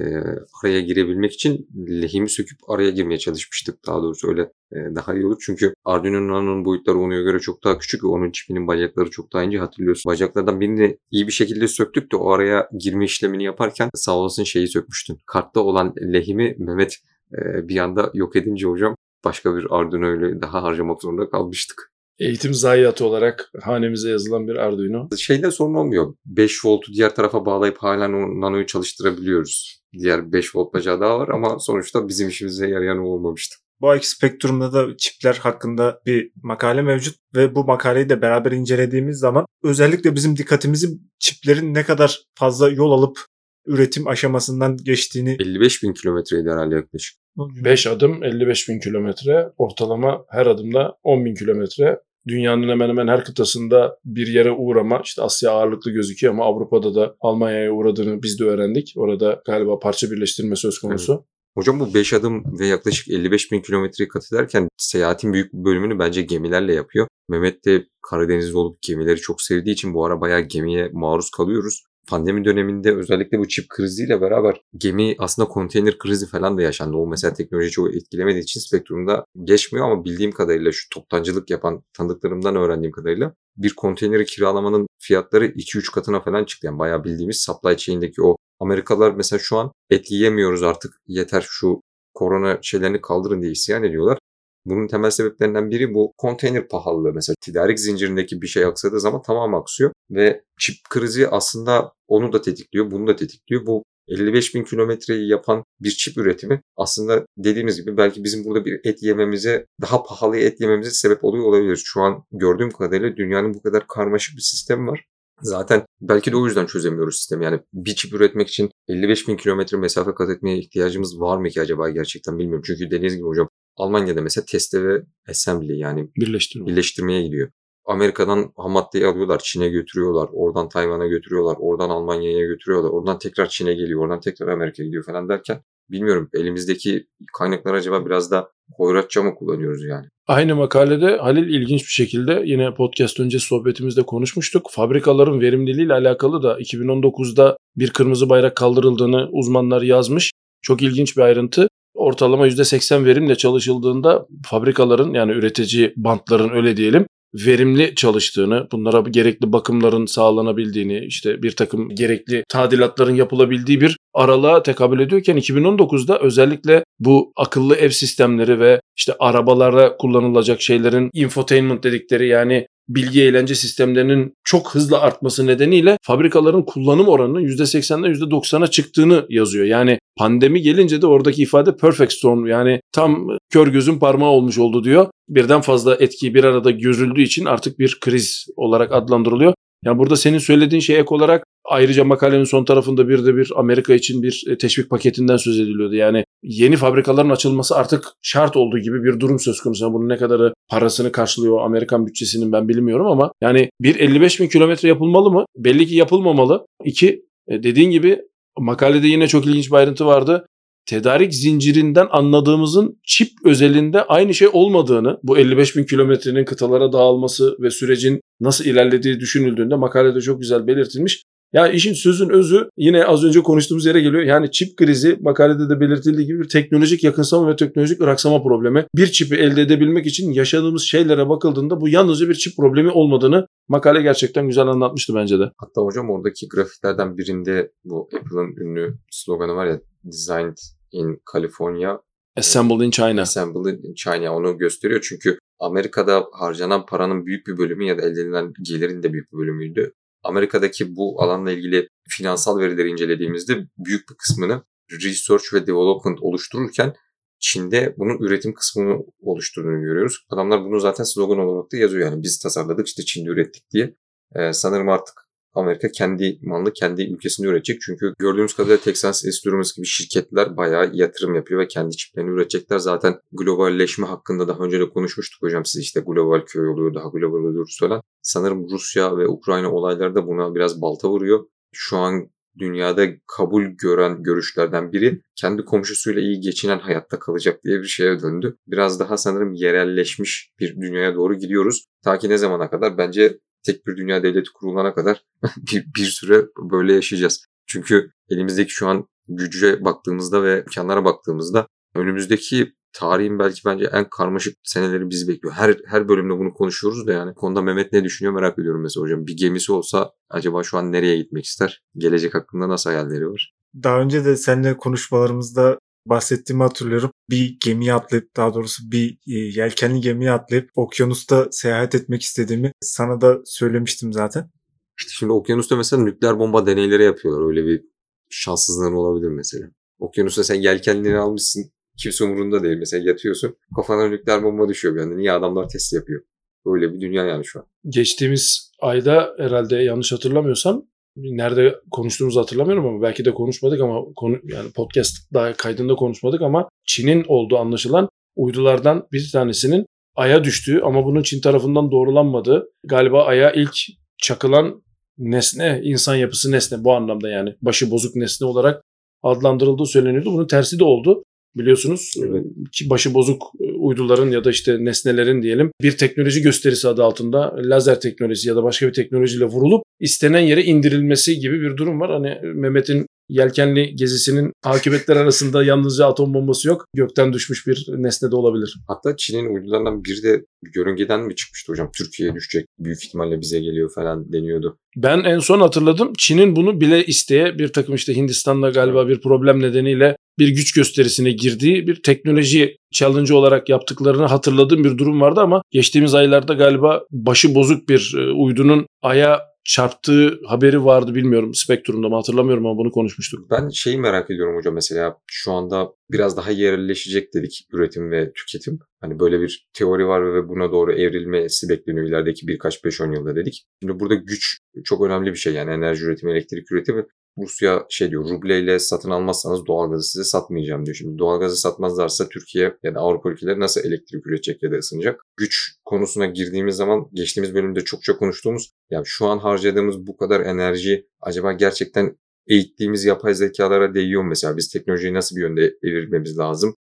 araya 0.62 0.80
girebilmek 0.80 1.32
için 1.32 1.68
lehimi 1.88 2.30
söküp 2.30 2.58
araya 2.68 2.90
girmeye 2.90 3.18
çalışmıştık. 3.18 3.86
Daha 3.86 4.02
doğrusu 4.02 4.28
öyle 4.28 4.42
e, 4.72 4.76
daha 4.94 5.14
iyi 5.14 5.26
olur. 5.26 5.42
Çünkü 5.46 5.74
Arduino'nun 5.84 6.64
boyutları 6.64 6.98
ona 6.98 7.14
göre 7.14 7.38
çok 7.38 7.64
daha 7.64 7.78
küçük 7.78 8.04
ve 8.04 8.08
onun 8.08 8.30
çipinin 8.30 8.66
bacakları 8.66 9.10
çok 9.10 9.32
daha 9.32 9.42
ince 9.42 9.58
hatırlıyorsun. 9.58 10.10
Bacaklardan 10.10 10.60
birini 10.60 10.98
iyi 11.10 11.26
bir 11.26 11.32
şekilde 11.32 11.68
söktük 11.68 12.12
de 12.12 12.16
o 12.16 12.30
araya 12.30 12.68
girme 12.78 13.04
işlemini 13.04 13.44
yaparken 13.44 13.90
sağ 13.94 14.16
olasın 14.16 14.44
şeyi 14.44 14.68
sökmüştün. 14.68 15.18
Kartta 15.26 15.60
olan 15.60 15.94
lehimi 16.12 16.56
Mehmet 16.58 16.96
e, 17.32 17.68
bir 17.68 17.76
anda 17.76 18.10
yok 18.14 18.36
edince 18.36 18.66
hocam 18.66 18.96
başka 19.24 19.56
bir 19.56 19.66
Arduino 19.70 20.16
ile 20.16 20.42
daha 20.42 20.62
harcamak 20.62 21.02
zorunda 21.02 21.30
kalmıştık. 21.30 21.91
Eğitim 22.18 22.54
zayiatı 22.54 23.06
olarak 23.06 23.50
hanemize 23.62 24.10
yazılan 24.10 24.48
bir 24.48 24.56
Arduino. 24.56 25.08
Şeyde 25.18 25.50
sorun 25.50 25.74
olmuyor. 25.74 26.14
5 26.26 26.64
voltu 26.64 26.92
diğer 26.92 27.14
tarafa 27.14 27.46
bağlayıp 27.46 27.78
halen 27.78 28.12
o 28.12 28.40
nanoyu 28.40 28.66
çalıştırabiliyoruz. 28.66 29.82
Diğer 29.98 30.32
5 30.32 30.56
volt 30.56 30.74
bacağı 30.74 31.00
daha 31.00 31.18
var 31.18 31.28
ama 31.28 31.58
sonuçta 31.58 32.08
bizim 32.08 32.28
işimize 32.28 32.68
yarayan 32.68 32.98
olmamıştı. 32.98 33.56
Bu 33.80 33.90
ayki 33.90 34.08
spektrumda 34.08 34.72
da 34.72 34.96
çipler 34.96 35.34
hakkında 35.34 36.00
bir 36.06 36.30
makale 36.42 36.82
mevcut 36.82 37.16
ve 37.34 37.54
bu 37.54 37.64
makaleyi 37.64 38.08
de 38.08 38.22
beraber 38.22 38.52
incelediğimiz 38.52 39.18
zaman 39.18 39.46
özellikle 39.62 40.14
bizim 40.14 40.36
dikkatimizi 40.36 40.88
çiplerin 41.18 41.74
ne 41.74 41.84
kadar 41.84 42.22
fazla 42.34 42.68
yol 42.70 42.92
alıp 42.92 43.18
üretim 43.66 44.08
aşamasından 44.08 44.76
geçtiğini 44.76 45.36
55 45.40 45.82
bin 45.82 45.92
kilometreydi 45.92 46.50
herhalde 46.50 46.74
yaklaşık. 46.74 47.21
5 47.36 47.86
adım 47.86 48.24
55 48.24 48.68
bin 48.68 48.80
kilometre. 48.80 49.48
Ortalama 49.58 50.24
her 50.28 50.46
adımda 50.46 50.96
10 51.02 51.24
bin 51.24 51.34
kilometre. 51.34 52.00
Dünyanın 52.28 52.68
hemen 52.68 52.88
hemen 52.88 53.08
her 53.08 53.24
kıtasında 53.24 53.98
bir 54.04 54.26
yere 54.26 54.52
uğrama. 54.52 55.00
işte 55.04 55.22
Asya 55.22 55.50
ağırlıklı 55.50 55.90
gözüküyor 55.90 56.32
ama 56.32 56.44
Avrupa'da 56.44 56.94
da 56.94 57.16
Almanya'ya 57.20 57.72
uğradığını 57.72 58.22
biz 58.22 58.40
de 58.40 58.44
öğrendik. 58.44 58.92
Orada 58.96 59.42
galiba 59.46 59.78
parça 59.78 60.10
birleştirme 60.10 60.56
söz 60.56 60.78
konusu. 60.78 61.12
Evet. 61.12 61.24
Hocam 61.54 61.80
bu 61.80 61.94
5 61.94 62.12
adım 62.12 62.58
ve 62.60 62.66
yaklaşık 62.66 63.08
55 63.08 63.52
bin 63.52 63.60
kilometreyi 63.60 64.08
kat 64.08 64.32
ederken 64.32 64.68
seyahatin 64.76 65.32
büyük 65.32 65.52
bir 65.52 65.64
bölümünü 65.64 65.98
bence 65.98 66.22
gemilerle 66.22 66.74
yapıyor. 66.74 67.06
Mehmet 67.28 67.64
de 67.64 67.86
Karadenizli 68.10 68.56
olup 68.56 68.82
gemileri 68.82 69.20
çok 69.20 69.42
sevdiği 69.42 69.74
için 69.74 69.94
bu 69.94 70.04
ara 70.04 70.20
bayağı 70.20 70.40
gemiye 70.40 70.90
maruz 70.92 71.30
kalıyoruz 71.30 71.84
pandemi 72.08 72.44
döneminde 72.44 72.96
özellikle 72.96 73.38
bu 73.38 73.48
çip 73.48 73.68
kriziyle 73.68 74.20
beraber 74.20 74.60
gemi 74.76 75.14
aslında 75.18 75.48
konteyner 75.48 75.98
krizi 75.98 76.26
falan 76.26 76.58
da 76.58 76.62
yaşandı. 76.62 76.96
O 76.96 77.06
mesela 77.06 77.34
teknoloji 77.34 77.70
çok 77.70 77.94
etkilemediği 77.94 78.42
için 78.42 78.60
spektrumda 78.60 79.24
geçmiyor 79.44 79.86
ama 79.86 80.04
bildiğim 80.04 80.32
kadarıyla 80.32 80.72
şu 80.72 80.88
toptancılık 80.88 81.50
yapan 81.50 81.82
tanıdıklarımdan 81.92 82.56
öğrendiğim 82.56 82.92
kadarıyla 82.92 83.34
bir 83.56 83.74
konteyneri 83.74 84.24
kiralamanın 84.24 84.86
fiyatları 84.98 85.46
2-3 85.46 85.92
katına 85.92 86.20
falan 86.20 86.44
çıktı. 86.44 86.66
Yani 86.66 86.78
bayağı 86.78 87.04
bildiğimiz 87.04 87.40
supply 87.40 87.76
chain'deki 87.76 88.22
o 88.22 88.36
Amerikalılar 88.60 89.14
mesela 89.14 89.40
şu 89.40 89.56
an 89.56 89.72
et 89.90 90.10
yiyemiyoruz 90.10 90.62
artık 90.62 90.92
yeter 91.06 91.44
şu 91.48 91.80
korona 92.14 92.58
şeylerini 92.62 93.00
kaldırın 93.00 93.42
diye 93.42 93.52
isyan 93.52 93.84
ediyorlar. 93.84 94.18
Bunun 94.64 94.86
temel 94.86 95.10
sebeplerinden 95.10 95.70
biri 95.70 95.94
bu 95.94 96.12
konteyner 96.18 96.68
pahalılığı. 96.68 97.12
Mesela 97.12 97.34
tedarik 97.40 97.80
zincirindeki 97.80 98.42
bir 98.42 98.46
şey 98.46 98.64
aksadığı 98.64 99.00
zaman 99.00 99.22
tamam 99.22 99.54
aksıyor. 99.54 99.92
Ve 100.10 100.42
çip 100.60 100.76
krizi 100.90 101.28
aslında 101.28 101.92
onu 102.08 102.32
da 102.32 102.42
tetikliyor, 102.42 102.90
bunu 102.90 103.06
da 103.06 103.16
tetikliyor. 103.16 103.66
Bu 103.66 103.84
55 104.08 104.54
bin 104.54 104.64
kilometreyi 104.64 105.28
yapan 105.28 105.64
bir 105.80 105.90
çip 105.90 106.18
üretimi 106.18 106.60
aslında 106.76 107.26
dediğimiz 107.38 107.80
gibi 107.80 107.96
belki 107.96 108.24
bizim 108.24 108.44
burada 108.44 108.64
bir 108.64 108.80
et 108.84 109.02
yememize, 109.02 109.66
daha 109.82 110.02
pahalı 110.02 110.36
et 110.36 110.60
yememize 110.60 110.90
sebep 110.90 111.24
oluyor 111.24 111.44
olabilir. 111.44 111.82
Şu 111.84 112.00
an 112.00 112.24
gördüğüm 112.32 112.70
kadarıyla 112.70 113.16
dünyanın 113.16 113.54
bu 113.54 113.62
kadar 113.62 113.86
karmaşık 113.86 114.36
bir 114.36 114.42
sistemi 114.42 114.90
var. 114.90 115.04
Zaten 115.42 115.82
belki 116.00 116.32
de 116.32 116.36
o 116.36 116.46
yüzden 116.46 116.66
çözemiyoruz 116.66 117.16
sistemi. 117.16 117.44
Yani 117.44 117.60
bir 117.72 117.94
çip 117.94 118.14
üretmek 118.14 118.48
için 118.48 118.70
55 118.88 119.28
bin 119.28 119.36
kilometre 119.36 119.76
mesafe 119.76 120.14
kat 120.14 120.30
etmeye 120.30 120.58
ihtiyacımız 120.58 121.20
var 121.20 121.38
mı 121.38 121.48
ki 121.48 121.60
acaba 121.60 121.90
gerçekten 121.90 122.38
bilmiyorum. 122.38 122.62
Çünkü 122.66 122.90
dediğiniz 122.90 123.16
gibi 123.16 123.26
hocam 123.26 123.48
Almanya'da 123.76 124.22
mesela 124.22 124.44
teste 124.44 124.84
ve 124.84 125.02
assembly 125.28 125.78
yani 125.78 126.08
Birleştirme. 126.16 126.66
birleştirmeye 126.66 127.22
gidiyor. 127.22 127.50
Amerika'dan 127.84 128.52
ham 128.56 128.72
maddeyi 128.72 129.06
alıyorlar, 129.06 129.40
Çin'e 129.44 129.68
götürüyorlar, 129.68 130.28
oradan 130.32 130.68
Tayvan'a 130.68 131.06
götürüyorlar, 131.06 131.56
oradan 131.60 131.90
Almanya'ya 131.90 132.46
götürüyorlar, 132.46 132.90
oradan 132.90 133.18
tekrar 133.18 133.48
Çin'e 133.48 133.74
geliyor, 133.74 134.00
oradan 134.00 134.20
tekrar 134.20 134.48
Amerika'ya 134.48 134.86
gidiyor 134.86 135.04
falan 135.04 135.28
derken 135.28 135.62
bilmiyorum 135.90 136.28
elimizdeki 136.34 137.06
kaynaklar 137.38 137.74
acaba 137.74 138.06
biraz 138.06 138.30
da 138.30 138.48
hoyratça 138.76 139.22
mı 139.22 139.34
kullanıyoruz 139.34 139.84
yani? 139.84 140.06
Aynı 140.26 140.56
makalede 140.56 141.16
Halil 141.16 141.48
ilginç 141.54 141.80
bir 141.80 141.92
şekilde 141.92 142.42
yine 142.44 142.74
podcast 142.74 143.20
öncesi 143.20 143.46
sohbetimizde 143.46 144.02
konuşmuştuk. 144.02 144.66
Fabrikaların 144.70 145.40
verimliliği 145.40 145.86
ile 145.86 145.92
alakalı 145.92 146.42
da 146.42 146.60
2019'da 146.60 147.56
bir 147.76 147.90
kırmızı 147.90 148.28
bayrak 148.28 148.56
kaldırıldığını 148.56 149.28
uzmanlar 149.32 149.82
yazmış. 149.82 150.32
Çok 150.62 150.82
ilginç 150.82 151.16
bir 151.16 151.22
ayrıntı 151.22 151.68
ortalama 151.94 152.48
%80 152.48 153.04
verimle 153.04 153.34
çalışıldığında 153.34 154.26
fabrikaların 154.46 155.14
yani 155.14 155.32
üretici 155.32 155.92
bantların 155.96 156.50
öyle 156.50 156.76
diyelim 156.76 157.06
verimli 157.34 157.94
çalıştığını, 157.94 158.68
bunlara 158.72 159.00
gerekli 159.00 159.52
bakımların 159.52 160.06
sağlanabildiğini, 160.06 161.04
işte 161.04 161.42
bir 161.42 161.56
takım 161.56 161.88
gerekli 161.88 162.44
tadilatların 162.48 163.14
yapılabildiği 163.14 163.80
bir 163.80 163.96
aralığa 164.14 164.62
tekabül 164.62 165.00
ediyorken 165.00 165.36
2019'da 165.36 166.18
özellikle 166.18 166.84
bu 167.00 167.32
akıllı 167.36 167.76
ev 167.76 167.88
sistemleri 167.88 168.60
ve 168.60 168.80
işte 168.96 169.14
arabalarda 169.18 169.96
kullanılacak 169.96 170.62
şeylerin 170.62 171.10
infotainment 171.14 171.84
dedikleri 171.84 172.28
yani 172.28 172.66
bilgi 172.88 173.22
eğlence 173.22 173.54
sistemlerinin 173.54 174.34
çok 174.44 174.74
hızlı 174.74 175.00
artması 175.00 175.46
nedeniyle 175.46 175.96
fabrikaların 176.02 176.62
kullanım 176.62 177.08
oranının 177.08 177.40
%80'den 177.40 178.12
%90'a 178.12 178.66
çıktığını 178.66 179.26
yazıyor. 179.28 179.64
Yani 179.64 179.98
pandemi 180.18 180.62
gelince 180.62 181.02
de 181.02 181.06
oradaki 181.06 181.42
ifade 181.42 181.76
perfect 181.76 182.12
storm 182.12 182.46
yani 182.46 182.80
tam 182.92 183.28
kör 183.50 183.68
gözün 183.68 183.98
parmağı 183.98 184.30
olmuş 184.30 184.58
oldu 184.58 184.84
diyor. 184.84 185.06
Birden 185.28 185.60
fazla 185.60 185.96
etki 186.00 186.34
bir 186.34 186.44
arada 186.44 186.70
görüldüğü 186.70 187.22
için 187.22 187.44
artık 187.44 187.78
bir 187.78 187.98
kriz 188.00 188.46
olarak 188.56 188.92
adlandırılıyor. 188.92 189.54
Yani 189.84 189.98
burada 189.98 190.16
senin 190.16 190.38
söylediğin 190.38 190.80
şey 190.80 190.96
ek 190.96 191.14
olarak 191.14 191.44
ayrıca 191.64 192.04
makalenin 192.04 192.44
son 192.44 192.64
tarafında 192.64 193.08
bir 193.08 193.26
de 193.26 193.36
bir 193.36 193.52
Amerika 193.56 193.94
için 193.94 194.22
bir 194.22 194.44
e, 194.48 194.58
teşvik 194.58 194.90
paketinden 194.90 195.36
söz 195.36 195.60
ediliyordu. 195.60 195.94
Yani 195.94 196.24
yeni 196.42 196.76
fabrikaların 196.76 197.30
açılması 197.30 197.76
artık 197.76 198.04
şart 198.22 198.56
olduğu 198.56 198.78
gibi 198.78 199.04
bir 199.04 199.20
durum 199.20 199.38
söz 199.38 199.60
konusu. 199.60 199.84
Yani 199.84 199.94
bunun 199.94 200.08
ne 200.08 200.16
kadarı 200.16 200.54
parasını 200.68 201.12
karşılıyor 201.12 201.60
Amerikan 201.60 202.06
bütçesinin 202.06 202.52
ben 202.52 202.68
bilmiyorum 202.68 203.06
ama 203.06 203.32
yani 203.40 203.70
bir 203.80 204.00
55 204.00 204.40
bin 204.40 204.48
kilometre 204.48 204.88
yapılmalı 204.88 205.30
mı? 205.30 205.44
Belli 205.56 205.86
ki 205.86 205.94
yapılmamalı. 205.94 206.66
İki 206.84 207.22
e, 207.48 207.62
dediğin 207.62 207.90
gibi 207.90 208.22
makalede 208.58 209.06
yine 209.06 209.28
çok 209.28 209.46
ilginç 209.46 209.70
bir 209.70 209.76
ayrıntı 209.76 210.06
vardı 210.06 210.46
tedarik 210.86 211.34
zincirinden 211.34 212.06
anladığımızın 212.10 213.00
çip 213.06 213.28
özelinde 213.44 214.02
aynı 214.02 214.34
şey 214.34 214.48
olmadığını, 214.52 215.18
bu 215.22 215.38
55 215.38 215.76
bin 215.76 215.84
kilometrenin 215.84 216.44
kıtalara 216.44 216.92
dağılması 216.92 217.56
ve 217.60 217.70
sürecin 217.70 218.20
nasıl 218.40 218.64
ilerlediği 218.64 219.20
düşünüldüğünde 219.20 219.74
makalede 219.74 220.20
çok 220.20 220.40
güzel 220.40 220.66
belirtilmiş. 220.66 221.22
Yani 221.52 221.74
işin 221.76 221.92
sözün 221.92 222.28
özü 222.28 222.68
yine 222.76 223.04
az 223.04 223.24
önce 223.24 223.40
konuştuğumuz 223.40 223.86
yere 223.86 224.00
geliyor. 224.00 224.22
Yani 224.22 224.50
çip 224.50 224.76
krizi 224.76 225.16
makalede 225.20 225.68
de 225.68 225.80
belirtildiği 225.80 226.26
gibi 226.26 226.40
bir 226.40 226.48
teknolojik 226.48 227.04
yakınsama 227.04 227.48
ve 227.48 227.56
teknolojik 227.56 228.00
ıraksama 228.00 228.42
problemi. 228.42 228.86
Bir 228.96 229.06
çipi 229.06 229.36
elde 229.36 229.62
edebilmek 229.62 230.06
için 230.06 230.32
yaşadığımız 230.32 230.82
şeylere 230.82 231.28
bakıldığında 231.28 231.80
bu 231.80 231.88
yalnızca 231.88 232.28
bir 232.28 232.34
çip 232.34 232.56
problemi 232.56 232.90
olmadığını 232.90 233.46
makale 233.68 234.02
gerçekten 234.02 234.46
güzel 234.46 234.66
anlatmıştı 234.66 235.14
bence 235.14 235.38
de. 235.38 235.44
Hatta 235.56 235.82
hocam 235.82 236.10
oradaki 236.10 236.48
grafiklerden 236.48 237.18
birinde 237.18 237.70
bu 237.84 238.08
Apple'ın 238.16 238.56
ünlü 238.56 238.94
sloganı 239.10 239.54
var 239.54 239.66
ya 239.66 239.80
Designed 240.04 240.56
in 240.92 241.20
California 241.32 242.00
Assembled 242.36 242.80
in 242.80 242.90
China. 242.90 243.22
Assembled 243.22 243.84
in 243.84 243.94
China 243.94 244.36
onu 244.36 244.58
gösteriyor 244.58 245.00
çünkü 245.08 245.38
Amerika'da 245.58 246.26
harcanan 246.32 246.86
paranın 246.86 247.26
büyük 247.26 247.46
bir 247.46 247.58
bölümü 247.58 247.84
ya 247.84 247.98
da 247.98 248.02
elde 248.02 248.20
edilen 248.20 248.52
gelirin 248.62 249.02
de 249.02 249.12
büyük 249.12 249.32
bir 249.32 249.38
bölümüydü. 249.38 249.92
Amerika'daki 250.22 250.96
bu 250.96 251.22
alanla 251.22 251.52
ilgili 251.52 251.88
finansal 252.08 252.58
verileri 252.58 252.88
incelediğimizde 252.88 253.66
büyük 253.78 254.10
bir 254.10 254.14
kısmını 254.14 254.62
research 254.90 255.54
ve 255.54 255.66
development 255.66 256.18
oluştururken 256.22 256.94
Çin'de 257.38 257.94
bunun 257.98 258.18
üretim 258.18 258.54
kısmını 258.54 258.98
oluşturduğunu 259.20 259.80
görüyoruz. 259.80 260.26
Adamlar 260.30 260.64
bunu 260.64 260.80
zaten 260.80 261.04
slogan 261.04 261.38
olarak 261.38 261.72
da 261.72 261.76
yazıyor 261.76 262.10
yani 262.10 262.22
biz 262.22 262.38
tasarladık 262.38 262.86
işte 262.86 263.02
Çin'de 263.02 263.30
ürettik 263.30 263.70
diye. 263.70 263.96
Ee, 264.34 264.52
sanırım 264.52 264.88
artık 264.88 265.14
Amerika 265.54 265.88
kendi 265.88 266.38
malını 266.42 266.72
kendi 266.72 267.02
ülkesinde 267.02 267.48
üretecek. 267.48 267.80
Çünkü 267.80 268.14
gördüğümüz 268.18 268.54
kadarıyla 268.54 268.80
Texas 268.80 269.24
Instruments 269.24 269.76
gibi 269.76 269.86
şirketler 269.86 270.56
bayağı 270.56 270.90
yatırım 270.92 271.34
yapıyor 271.34 271.60
ve 271.60 271.68
kendi 271.68 271.96
çiplerini 271.96 272.30
üretecekler. 272.30 272.78
Zaten 272.78 273.14
globalleşme 273.32 274.06
hakkında 274.06 274.48
daha 274.48 274.64
önce 274.64 274.80
de 274.80 274.88
konuşmuştuk 274.88 275.42
hocam. 275.42 275.64
Siz 275.64 275.82
işte 275.82 276.00
global 276.00 276.40
köy 276.46 276.68
oluyor, 276.68 276.94
daha 276.94 277.08
global 277.08 277.38
oluyoruz 277.38 277.76
falan. 277.80 278.02
Sanırım 278.22 278.70
Rusya 278.70 279.18
ve 279.18 279.28
Ukrayna 279.28 279.72
olayları 279.72 280.14
da 280.14 280.26
buna 280.26 280.54
biraz 280.54 280.82
balta 280.82 281.08
vuruyor. 281.08 281.46
Şu 281.72 281.96
an 281.96 282.28
dünyada 282.58 283.06
kabul 283.26 283.62
gören 283.62 284.22
görüşlerden 284.22 284.92
biri 284.92 285.20
kendi 285.36 285.64
komşusuyla 285.64 286.22
iyi 286.22 286.40
geçinen 286.40 286.78
hayatta 286.78 287.18
kalacak 287.18 287.64
diye 287.64 287.80
bir 287.80 287.86
şeye 287.86 288.20
döndü. 288.22 288.56
Biraz 288.66 289.00
daha 289.00 289.16
sanırım 289.16 289.54
yerelleşmiş 289.54 290.52
bir 290.60 290.76
dünyaya 290.80 291.14
doğru 291.14 291.34
gidiyoruz. 291.34 291.84
Ta 292.04 292.18
ki 292.18 292.28
ne 292.28 292.38
zamana 292.38 292.70
kadar? 292.70 292.98
Bence 292.98 293.38
tek 293.62 293.86
bir 293.86 293.96
dünya 293.96 294.22
devleti 294.22 294.52
kurulana 294.54 294.94
kadar 294.94 295.24
bir, 295.56 295.86
bir 295.96 296.04
süre 296.04 296.46
böyle 296.70 296.92
yaşayacağız. 296.92 297.44
Çünkü 297.66 298.10
elimizdeki 298.28 298.70
şu 298.70 298.88
an 298.88 299.06
güce 299.28 299.84
baktığımızda 299.84 300.42
ve 300.42 300.58
imkanlara 300.58 301.04
baktığımızda 301.04 301.66
önümüzdeki 301.94 302.72
tarihin 302.92 303.38
belki 303.38 303.60
bence 303.66 303.84
en 303.92 304.10
karmaşık 304.10 304.56
seneleri 304.62 305.10
bizi 305.10 305.28
bekliyor. 305.28 305.54
Her 305.54 305.76
her 305.86 306.08
bölümde 306.08 306.38
bunu 306.38 306.54
konuşuyoruz 306.54 307.06
da 307.06 307.12
yani 307.12 307.34
konuda 307.34 307.62
Mehmet 307.62 307.92
ne 307.92 308.04
düşünüyor 308.04 308.34
merak 308.34 308.58
ediyorum 308.58 308.82
mesela 308.82 309.04
hocam. 309.04 309.26
Bir 309.26 309.36
gemisi 309.36 309.72
olsa 309.72 310.12
acaba 310.30 310.62
şu 310.62 310.78
an 310.78 310.92
nereye 310.92 311.16
gitmek 311.16 311.44
ister? 311.44 311.82
Gelecek 311.96 312.34
hakkında 312.34 312.68
nasıl 312.68 312.90
hayalleri 312.90 313.30
var? 313.30 313.54
Daha 313.82 314.00
önce 314.00 314.24
de 314.24 314.36
seninle 314.36 314.76
konuşmalarımızda 314.76 315.78
bahsettiğimi 316.06 316.62
hatırlıyorum. 316.62 317.10
Bir 317.30 317.56
gemiye 317.64 317.94
atlayıp 317.94 318.36
daha 318.36 318.54
doğrusu 318.54 318.82
bir 318.92 319.18
e, 319.28 319.38
yelkenli 319.60 320.00
gemiye 320.00 320.32
atlayıp 320.32 320.70
okyanusta 320.74 321.48
seyahat 321.50 321.94
etmek 321.94 322.22
istediğimi 322.22 322.72
sana 322.80 323.20
da 323.20 323.38
söylemiştim 323.44 324.12
zaten. 324.12 324.50
İşte 324.98 325.12
şimdi 325.12 325.32
okyanusta 325.32 325.76
mesela 325.76 326.02
nükleer 326.02 326.38
bomba 326.38 326.66
deneyleri 326.66 327.04
yapıyorlar. 327.04 327.48
Öyle 327.48 327.66
bir 327.66 327.84
şanssızlığın 328.30 328.92
olabilir 328.92 329.28
mesela. 329.28 329.66
Okyanusta 329.98 330.44
sen 330.44 330.54
yelkenliğini 330.54 331.18
almışsın. 331.18 331.72
Kimse 331.98 332.24
umurunda 332.24 332.62
değil. 332.62 332.78
Mesela 332.78 333.08
yatıyorsun. 333.08 333.56
Kafana 333.76 334.08
nükleer 334.08 334.42
bomba 334.42 334.68
düşüyor 334.68 334.94
bir 334.94 335.00
anda. 335.00 335.14
Niye 335.14 335.32
adamlar 335.32 335.68
test 335.68 335.92
yapıyor? 335.92 336.22
Böyle 336.66 336.94
bir 336.94 337.00
dünya 337.00 337.24
yani 337.24 337.44
şu 337.44 337.58
an. 337.60 337.66
Geçtiğimiz 337.88 338.72
ayda 338.80 339.34
herhalde 339.38 339.76
yanlış 339.76 340.12
hatırlamıyorsam 340.12 340.86
nerede 341.16 341.74
konuştuğumuzu 341.90 342.40
hatırlamıyorum 342.40 342.86
ama 342.86 343.02
belki 343.02 343.24
de 343.24 343.34
konuşmadık 343.34 343.80
ama 343.80 344.02
konu 344.16 344.36
yani 344.44 344.70
podcast 344.72 345.32
daha 345.34 345.52
kaydında 345.52 345.94
konuşmadık 345.94 346.42
ama 346.42 346.68
Çin'in 346.86 347.24
olduğu 347.28 347.58
anlaşılan 347.58 348.08
uydulardan 348.36 349.06
bir 349.12 349.30
tanesinin 349.32 349.86
Ay'a 350.16 350.44
düştüğü 350.44 350.80
ama 350.80 351.04
bunun 351.04 351.22
Çin 351.22 351.40
tarafından 351.40 351.90
doğrulanmadığı 351.90 352.70
galiba 352.84 353.24
Ay'a 353.24 353.52
ilk 353.52 353.74
çakılan 354.18 354.82
nesne, 355.18 355.80
insan 355.84 356.14
yapısı 356.14 356.52
nesne 356.52 356.84
bu 356.84 356.92
anlamda 356.92 357.28
yani 357.28 357.54
başı 357.62 357.90
bozuk 357.90 358.16
nesne 358.16 358.46
olarak 358.46 358.82
adlandırıldığı 359.22 359.86
söyleniyordu. 359.86 360.32
Bunun 360.32 360.46
tersi 360.46 360.78
de 360.78 360.84
oldu 360.84 361.24
biliyorsunuz 361.56 362.14
evet. 362.18 362.44
başı 362.84 363.14
bozuk 363.14 363.42
uyduların 363.78 364.30
ya 364.30 364.44
da 364.44 364.50
işte 364.50 364.84
nesnelerin 364.84 365.42
diyelim 365.42 365.70
bir 365.82 365.96
teknoloji 365.96 366.42
gösterisi 366.42 366.88
adı 366.88 367.04
altında 367.04 367.54
lazer 367.56 368.00
teknolojisi 368.00 368.48
ya 368.48 368.56
da 368.56 368.62
başka 368.62 368.86
bir 368.88 368.92
teknolojiyle 368.92 369.44
vurulup 369.44 369.82
istenen 370.00 370.40
yere 370.40 370.64
indirilmesi 370.64 371.38
gibi 371.38 371.60
bir 371.60 371.76
durum 371.76 372.00
var. 372.00 372.10
Hani 372.10 372.38
Mehmet'in 372.54 373.06
yelkenli 373.28 373.96
gezisinin 373.96 374.52
akıbetler 374.64 375.16
arasında 375.16 375.64
yalnızca 375.64 376.06
atom 376.06 376.34
bombası 376.34 376.68
yok. 376.68 376.86
Gökten 376.96 377.32
düşmüş 377.32 377.66
bir 377.66 377.86
nesne 377.88 378.30
de 378.30 378.36
olabilir. 378.36 378.76
Hatta 378.88 379.16
Çin'in 379.16 379.54
uydularından 379.54 380.04
biri 380.04 380.22
de 380.22 380.44
yörüngeden 380.74 381.20
mi 381.20 381.34
çıkmıştı 381.34 381.72
hocam? 381.72 381.90
Türkiye'ye 381.98 382.34
düşecek 382.34 382.66
büyük 382.78 383.04
ihtimalle 383.04 383.40
bize 383.40 383.60
geliyor 383.60 383.90
falan 383.94 384.32
deniyordu. 384.32 384.78
Ben 384.96 385.18
en 385.18 385.38
son 385.38 385.60
hatırladım. 385.60 386.12
Çin'in 386.18 386.56
bunu 386.56 386.80
bile 386.80 387.04
isteye 387.04 387.58
bir 387.58 387.68
takım 387.68 387.94
işte 387.94 388.16
Hindistan'da 388.16 388.70
galiba 388.70 389.08
bir 389.08 389.20
problem 389.20 389.62
nedeniyle 389.62 390.16
bir 390.38 390.48
güç 390.48 390.72
gösterisine 390.72 391.32
girdiği 391.32 391.86
bir 391.86 392.02
teknoloji 392.02 392.76
challenge 392.92 393.34
olarak 393.34 393.68
yaptıklarını 393.68 394.26
hatırladığım 394.26 394.84
bir 394.84 394.98
durum 394.98 395.20
vardı 395.20 395.40
ama 395.40 395.62
geçtiğimiz 395.70 396.14
aylarda 396.14 396.54
galiba 396.54 397.02
başı 397.10 397.54
bozuk 397.54 397.88
bir 397.88 398.14
e, 398.18 398.30
uydunun 398.32 398.86
aya 399.02 399.52
çarptığı 399.64 400.40
haberi 400.46 400.84
vardı 400.84 401.14
bilmiyorum 401.14 401.54
spektrumda 401.54 402.08
mı 402.08 402.16
hatırlamıyorum 402.16 402.66
ama 402.66 402.78
bunu 402.78 402.90
konuşmuştuk. 402.90 403.50
Ben 403.50 403.68
şeyi 403.68 403.98
merak 403.98 404.30
ediyorum 404.30 404.56
hocam 404.56 404.74
mesela 404.74 405.16
şu 405.26 405.52
anda 405.52 405.88
biraz 406.10 406.36
daha 406.36 406.50
yerleşecek 406.50 407.34
dedik 407.34 407.66
üretim 407.72 408.10
ve 408.10 408.32
tüketim. 408.32 408.78
Hani 409.00 409.18
böyle 409.18 409.40
bir 409.40 409.68
teori 409.72 410.06
var 410.06 410.34
ve 410.34 410.48
buna 410.48 410.72
doğru 410.72 410.92
evrilmesi 410.92 411.68
bekleniyor 411.68 412.06
ilerideki 412.06 412.48
birkaç 412.48 412.76
5-10 412.76 413.14
yılda 413.14 413.36
dedik. 413.36 413.64
Şimdi 413.82 414.00
burada 414.00 414.14
güç 414.14 414.58
çok 414.84 415.06
önemli 415.06 415.30
bir 415.30 415.38
şey 415.38 415.52
yani 415.52 415.70
enerji 415.70 416.04
üretimi, 416.04 416.32
elektrik 416.32 416.72
üretimi. 416.72 417.04
Rusya 417.38 417.86
şey 417.88 418.10
diyor 418.10 418.30
rubleyle 418.30 418.78
satın 418.78 419.10
almazsanız 419.10 419.66
doğalgazı 419.66 420.10
size 420.10 420.24
satmayacağım 420.24 420.86
diyor. 420.86 420.94
Şimdi 420.94 421.18
doğalgazı 421.18 421.56
satmazlarsa 421.56 422.28
Türkiye 422.28 422.76
ya 422.82 422.94
da 422.94 423.00
Avrupa 423.00 423.30
ülkeleri 423.30 423.60
nasıl 423.60 423.80
elektrik 423.80 424.26
üretecek 424.26 424.62
ya 424.62 424.72
da 424.72 424.76
ısınacak? 424.76 425.26
Güç 425.36 425.74
konusuna 425.84 426.26
girdiğimiz 426.26 426.76
zaman 426.76 427.08
geçtiğimiz 427.12 427.54
bölümde 427.54 427.80
çokça 427.80 428.16
konuştuğumuz 428.16 428.72
ya 428.90 429.02
şu 429.04 429.26
an 429.26 429.38
harcadığımız 429.38 430.06
bu 430.06 430.16
kadar 430.16 430.40
enerji 430.40 431.06
acaba 431.20 431.52
gerçekten 431.52 432.16
eğittiğimiz 432.46 433.04
yapay 433.04 433.34
zekalara 433.34 433.94
değiyor 433.94 434.24
mesela. 434.24 434.56
Biz 434.56 434.68
teknolojiyi 434.68 435.14
nasıl 435.14 435.36
bir 435.36 435.40
yönde 435.40 435.74
evirmemiz 435.82 436.38
lazım? 436.38 436.74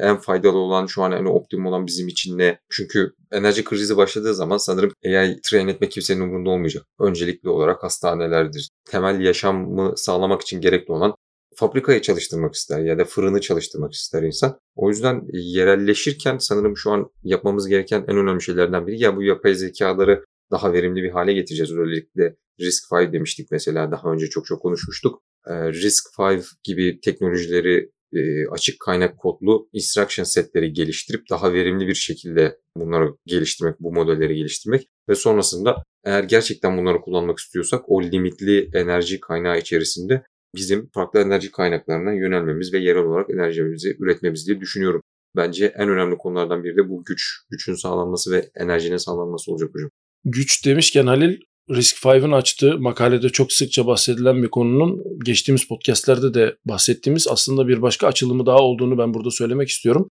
En 0.00 0.16
faydalı 0.16 0.58
olan 0.58 0.86
şu 0.86 1.02
an 1.02 1.12
en 1.12 1.24
optimum 1.24 1.66
olan 1.66 1.86
bizim 1.86 2.08
için 2.08 2.38
ne? 2.38 2.58
Çünkü 2.70 3.12
enerji 3.32 3.64
krizi 3.64 3.96
başladığı 3.96 4.34
zaman 4.34 4.56
sanırım 4.56 4.92
AI 5.06 5.40
train 5.50 5.68
etmek 5.68 5.90
kimsenin 5.90 6.20
umurunda 6.20 6.50
olmayacak. 6.50 6.86
Öncelikli 7.00 7.48
olarak 7.48 7.82
hastanelerdir. 7.82 8.70
Temel 8.90 9.20
yaşamı 9.20 9.92
sağlamak 9.96 10.42
için 10.42 10.60
gerekli 10.60 10.92
olan 10.92 11.14
fabrikayı 11.56 12.02
çalıştırmak 12.02 12.54
ister 12.54 12.80
ya 12.80 12.98
da 12.98 13.04
fırını 13.04 13.40
çalıştırmak 13.40 13.92
ister 13.92 14.22
insan. 14.22 14.58
O 14.74 14.88
yüzden 14.88 15.22
yerelleşirken 15.32 16.38
sanırım 16.38 16.76
şu 16.76 16.90
an 16.90 17.10
yapmamız 17.22 17.68
gereken 17.68 18.04
en 18.08 18.16
önemli 18.16 18.42
şeylerden 18.42 18.86
biri 18.86 19.02
ya 19.02 19.16
bu 19.16 19.22
yapay 19.22 19.54
zekaları 19.54 20.24
daha 20.52 20.72
verimli 20.72 21.02
bir 21.02 21.10
hale 21.10 21.32
getireceğiz. 21.32 21.72
Özellikle 21.72 22.36
Risk 22.60 22.84
5 22.92 23.12
demiştik 23.12 23.50
mesela 23.50 23.90
daha 23.90 24.12
önce 24.12 24.26
çok 24.26 24.46
çok 24.46 24.62
konuşmuştuk. 24.62 25.22
Ee, 25.46 25.72
Risk 25.72 26.04
5 26.18 26.44
gibi 26.64 27.00
teknolojileri 27.00 27.90
e, 28.12 28.46
açık 28.46 28.80
kaynak 28.80 29.18
kodlu 29.18 29.68
instruction 29.72 30.24
setleri 30.24 30.72
geliştirip 30.72 31.30
daha 31.30 31.52
verimli 31.52 31.86
bir 31.86 31.94
şekilde 31.94 32.58
bunları 32.76 33.14
geliştirmek, 33.26 33.80
bu 33.80 33.92
modelleri 33.92 34.34
geliştirmek 34.36 34.88
ve 35.08 35.14
sonrasında 35.14 35.84
eğer 36.04 36.24
gerçekten 36.24 36.78
bunları 36.78 37.00
kullanmak 37.00 37.38
istiyorsak 37.38 37.84
o 37.86 38.02
limitli 38.02 38.70
enerji 38.74 39.20
kaynağı 39.20 39.58
içerisinde 39.58 40.22
bizim 40.54 40.90
farklı 40.94 41.20
enerji 41.20 41.50
kaynaklarına 41.50 42.12
yönelmemiz 42.12 42.72
ve 42.72 42.78
yerel 42.78 43.02
olarak 43.02 43.30
enerjimizi 43.30 43.96
üretmemiz 43.98 44.46
diye 44.46 44.60
düşünüyorum. 44.60 45.02
Bence 45.36 45.66
en 45.66 45.88
önemli 45.88 46.16
konulardan 46.16 46.64
biri 46.64 46.76
de 46.76 46.88
bu 46.88 47.04
güç, 47.04 47.22
güçün 47.50 47.74
sağlanması 47.74 48.32
ve 48.32 48.50
enerjinin 48.54 48.96
sağlanması 48.96 49.52
olacak 49.52 49.70
hocam. 49.74 49.90
Güç 50.24 50.66
demişken 50.66 51.06
Halil 51.06 51.36
Risk 51.70 51.96
5'ın 51.96 52.32
açtığı 52.32 52.78
makalede 52.78 53.28
çok 53.28 53.52
sıkça 53.52 53.86
bahsedilen 53.86 54.42
bir 54.42 54.48
konunun 54.48 55.02
geçtiğimiz 55.24 55.68
podcastlerde 55.68 56.34
de 56.34 56.56
bahsettiğimiz 56.64 57.26
aslında 57.30 57.68
bir 57.68 57.82
başka 57.82 58.06
açılımı 58.06 58.46
daha 58.46 58.58
olduğunu 58.58 58.98
ben 58.98 59.14
burada 59.14 59.30
söylemek 59.30 59.68
istiyorum. 59.68 60.08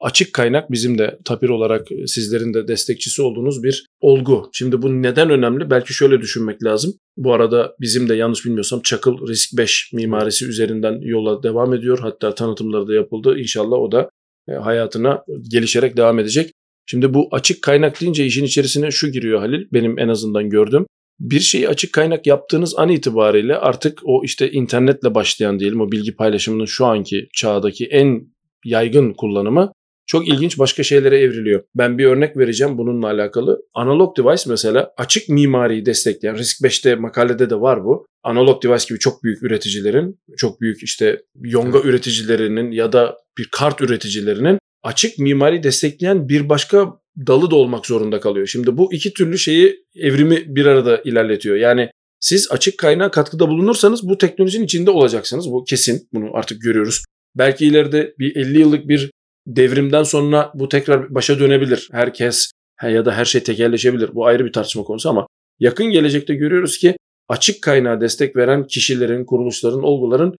Açık 0.00 0.32
kaynak 0.32 0.70
bizim 0.70 0.98
de 0.98 1.18
Tapir 1.24 1.48
olarak 1.48 1.88
sizlerin 2.06 2.54
de 2.54 2.68
destekçisi 2.68 3.22
olduğunuz 3.22 3.62
bir 3.62 3.86
olgu. 4.00 4.50
Şimdi 4.52 4.82
bu 4.82 5.02
neden 5.02 5.30
önemli? 5.30 5.70
Belki 5.70 5.94
şöyle 5.94 6.20
düşünmek 6.20 6.64
lazım. 6.64 6.94
Bu 7.16 7.32
arada 7.32 7.74
bizim 7.80 8.08
de 8.08 8.14
yanlış 8.14 8.44
bilmiyorsam 8.44 8.82
Çakıl 8.82 9.28
Risk 9.28 9.58
5 9.58 9.92
mimarisi 9.92 10.46
üzerinden 10.46 10.98
yola 11.00 11.42
devam 11.42 11.74
ediyor. 11.74 11.98
Hatta 11.98 12.34
tanıtımları 12.34 12.88
da 12.88 12.94
yapıldı. 12.94 13.38
İnşallah 13.38 13.76
o 13.76 13.92
da 13.92 14.10
e, 14.48 14.52
hayatına 14.52 15.24
gelişerek 15.50 15.96
devam 15.96 16.18
edecek. 16.18 16.52
Şimdi 16.86 17.14
bu 17.14 17.28
açık 17.32 17.62
kaynak 17.62 18.00
deyince 18.00 18.26
işin 18.26 18.44
içerisine 18.44 18.90
şu 18.90 19.12
giriyor 19.12 19.40
Halil 19.40 19.66
benim 19.72 19.98
en 19.98 20.08
azından 20.08 20.50
gördüğüm. 20.50 20.86
Bir 21.20 21.40
şeyi 21.40 21.68
açık 21.68 21.92
kaynak 21.92 22.26
yaptığınız 22.26 22.78
an 22.78 22.88
itibariyle 22.88 23.56
artık 23.56 24.00
o 24.04 24.24
işte 24.24 24.50
internetle 24.50 25.14
başlayan 25.14 25.60
diyelim 25.60 25.80
o 25.80 25.92
bilgi 25.92 26.16
paylaşımının 26.16 26.64
şu 26.64 26.86
anki 26.86 27.28
çağdaki 27.34 27.86
en 27.86 28.26
yaygın 28.64 29.12
kullanımı 29.12 29.72
çok 30.06 30.28
ilginç 30.28 30.58
başka 30.58 30.82
şeylere 30.82 31.18
evriliyor. 31.18 31.62
Ben 31.74 31.98
bir 31.98 32.04
örnek 32.04 32.36
vereceğim 32.36 32.78
bununla 32.78 33.06
alakalı. 33.06 33.62
Analog 33.74 34.16
device 34.18 34.42
mesela 34.46 34.92
açık 34.96 35.28
mimariyi 35.28 35.86
destekleyen, 35.86 36.36
Risk 36.36 36.60
5'te 36.60 36.94
makalede 36.94 37.50
de 37.50 37.60
var 37.60 37.84
bu. 37.84 38.06
Analog 38.22 38.62
device 38.62 38.84
gibi 38.88 38.98
çok 38.98 39.22
büyük 39.22 39.42
üreticilerin, 39.42 40.20
çok 40.36 40.60
büyük 40.60 40.82
işte 40.82 41.22
yonga 41.40 41.80
üreticilerinin 41.80 42.70
ya 42.70 42.92
da 42.92 43.16
bir 43.38 43.48
kart 43.52 43.80
üreticilerinin 43.80 44.58
açık 44.86 45.18
mimari 45.18 45.62
destekleyen 45.62 46.28
bir 46.28 46.48
başka 46.48 47.00
dalı 47.26 47.50
da 47.50 47.56
olmak 47.56 47.86
zorunda 47.86 48.20
kalıyor. 48.20 48.46
Şimdi 48.46 48.76
bu 48.76 48.92
iki 48.92 49.12
türlü 49.12 49.38
şeyi 49.38 49.84
evrimi 49.96 50.56
bir 50.56 50.66
arada 50.66 51.00
ilerletiyor. 51.04 51.56
Yani 51.56 51.90
siz 52.20 52.48
açık 52.50 52.78
kaynağa 52.78 53.10
katkıda 53.10 53.48
bulunursanız 53.48 54.08
bu 54.08 54.18
teknolojinin 54.18 54.64
içinde 54.64 54.90
olacaksınız. 54.90 55.50
Bu 55.50 55.64
kesin. 55.64 56.08
Bunu 56.12 56.30
artık 56.36 56.62
görüyoruz. 56.62 57.04
Belki 57.34 57.66
ileride 57.66 58.14
bir 58.18 58.36
50 58.36 58.58
yıllık 58.58 58.88
bir 58.88 59.10
devrimden 59.46 60.02
sonra 60.02 60.52
bu 60.54 60.68
tekrar 60.68 61.14
başa 61.14 61.38
dönebilir. 61.38 61.88
Herkes 61.92 62.50
ya 62.82 63.04
da 63.04 63.12
her 63.12 63.24
şey 63.24 63.42
tekelleşebilir. 63.42 64.14
Bu 64.14 64.26
ayrı 64.26 64.44
bir 64.44 64.52
tartışma 64.52 64.82
konusu 64.82 65.08
ama 65.08 65.26
yakın 65.58 65.86
gelecekte 65.86 66.34
görüyoruz 66.34 66.78
ki 66.78 66.96
açık 67.28 67.62
kaynağa 67.62 68.00
destek 68.00 68.36
veren 68.36 68.66
kişilerin, 68.66 69.24
kuruluşların, 69.24 69.82
olguların 69.82 70.36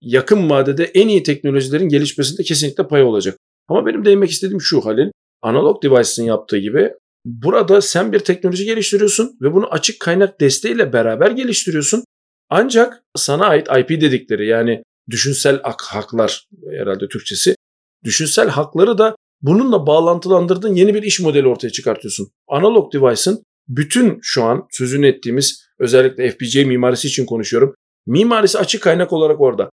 yakın 0.00 0.50
vadede 0.50 0.84
en 0.84 1.08
iyi 1.08 1.22
teknolojilerin 1.22 1.88
gelişmesinde 1.88 2.42
kesinlikle 2.42 2.88
pay 2.88 3.02
olacak. 3.02 3.38
Ama 3.68 3.86
benim 3.86 4.04
değinmek 4.04 4.30
istediğim 4.30 4.60
şu 4.60 4.84
Halil, 4.84 5.10
analog 5.42 5.82
device'ın 5.82 6.26
yaptığı 6.26 6.58
gibi 6.58 6.90
burada 7.24 7.80
sen 7.80 8.12
bir 8.12 8.18
teknoloji 8.18 8.64
geliştiriyorsun 8.64 9.36
ve 9.42 9.54
bunu 9.54 9.66
açık 9.72 10.00
kaynak 10.00 10.40
desteğiyle 10.40 10.92
beraber 10.92 11.30
geliştiriyorsun. 11.30 12.04
Ancak 12.50 13.02
sana 13.16 13.46
ait 13.46 13.68
IP 13.78 13.88
dedikleri 13.88 14.46
yani 14.46 14.82
düşünsel 15.10 15.60
haklar 15.62 16.46
herhalde 16.70 17.08
Türkçesi. 17.08 17.54
Düşünsel 18.04 18.48
hakları 18.48 18.98
da 18.98 19.16
bununla 19.42 19.86
bağlantılandırdığın 19.86 20.74
yeni 20.74 20.94
bir 20.94 21.02
iş 21.02 21.20
modeli 21.20 21.48
ortaya 21.48 21.70
çıkartıyorsun. 21.70 22.28
Analog 22.48 22.92
device'ın 22.92 23.42
bütün 23.68 24.18
şu 24.22 24.44
an 24.44 24.66
sözünü 24.70 25.06
ettiğimiz 25.06 25.66
özellikle 25.78 26.30
FPGA 26.30 26.66
mimarisi 26.66 27.08
için 27.08 27.26
konuşuyorum. 27.26 27.74
Mimarisi 28.06 28.58
açık 28.58 28.82
kaynak 28.82 29.12
olarak 29.12 29.40
orada. 29.40 29.70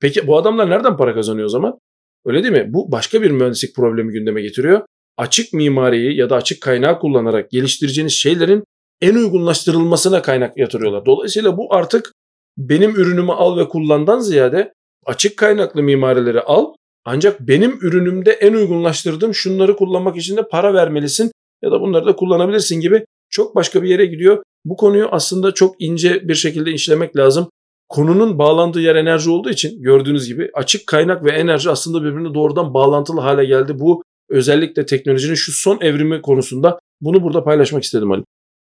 Peki 0.00 0.26
bu 0.26 0.38
adamlar 0.38 0.70
nereden 0.70 0.96
para 0.96 1.14
kazanıyor 1.14 1.46
o 1.46 1.48
zaman? 1.48 1.78
Öyle 2.24 2.42
değil 2.42 2.54
mi? 2.54 2.66
Bu 2.68 2.92
başka 2.92 3.22
bir 3.22 3.30
mühendislik 3.30 3.76
problemi 3.76 4.12
gündeme 4.12 4.42
getiriyor. 4.42 4.80
Açık 5.16 5.52
mimariyi 5.52 6.16
ya 6.16 6.30
da 6.30 6.36
açık 6.36 6.60
kaynağı 6.60 6.98
kullanarak 6.98 7.50
geliştireceğiniz 7.50 8.12
şeylerin 8.12 8.64
en 9.00 9.14
uygunlaştırılmasına 9.14 10.22
kaynak 10.22 10.58
yatırıyorlar. 10.58 11.06
Dolayısıyla 11.06 11.56
bu 11.56 11.74
artık 11.74 12.12
benim 12.58 12.90
ürünümü 12.90 13.32
al 13.32 13.58
ve 13.58 13.68
kullandan 13.68 14.18
ziyade 14.18 14.72
açık 15.06 15.36
kaynaklı 15.36 15.82
mimarileri 15.82 16.40
al 16.40 16.74
ancak 17.04 17.40
benim 17.40 17.78
ürünümde 17.82 18.30
en 18.30 18.54
uygunlaştırdığım 18.54 19.34
şunları 19.34 19.76
kullanmak 19.76 20.16
için 20.16 20.36
de 20.36 20.48
para 20.48 20.74
vermelisin 20.74 21.32
ya 21.62 21.70
da 21.70 21.80
bunları 21.80 22.06
da 22.06 22.16
kullanabilirsin 22.16 22.80
gibi 22.80 23.04
çok 23.30 23.54
başka 23.54 23.82
bir 23.82 23.88
yere 23.88 24.06
gidiyor. 24.06 24.42
Bu 24.64 24.76
konuyu 24.76 25.08
aslında 25.10 25.54
çok 25.54 25.74
ince 25.78 26.28
bir 26.28 26.34
şekilde 26.34 26.72
işlemek 26.72 27.16
lazım. 27.16 27.48
Konunun 27.94 28.38
bağlandığı 28.38 28.80
yer 28.80 28.96
enerji 28.96 29.30
olduğu 29.30 29.50
için 29.50 29.82
gördüğünüz 29.82 30.26
gibi 30.26 30.50
açık 30.54 30.86
kaynak 30.86 31.24
ve 31.24 31.30
enerji 31.30 31.70
aslında 31.70 32.02
birbirine 32.04 32.34
doğrudan 32.34 32.74
bağlantılı 32.74 33.20
hale 33.20 33.44
geldi. 33.44 33.78
Bu 33.78 34.02
özellikle 34.28 34.86
teknolojinin 34.86 35.34
şu 35.34 35.52
son 35.52 35.80
evrimi 35.80 36.22
konusunda 36.22 36.78
bunu 37.00 37.22
burada 37.22 37.44
paylaşmak 37.44 37.82
istedim 37.82 38.12
Ali. 38.12 38.24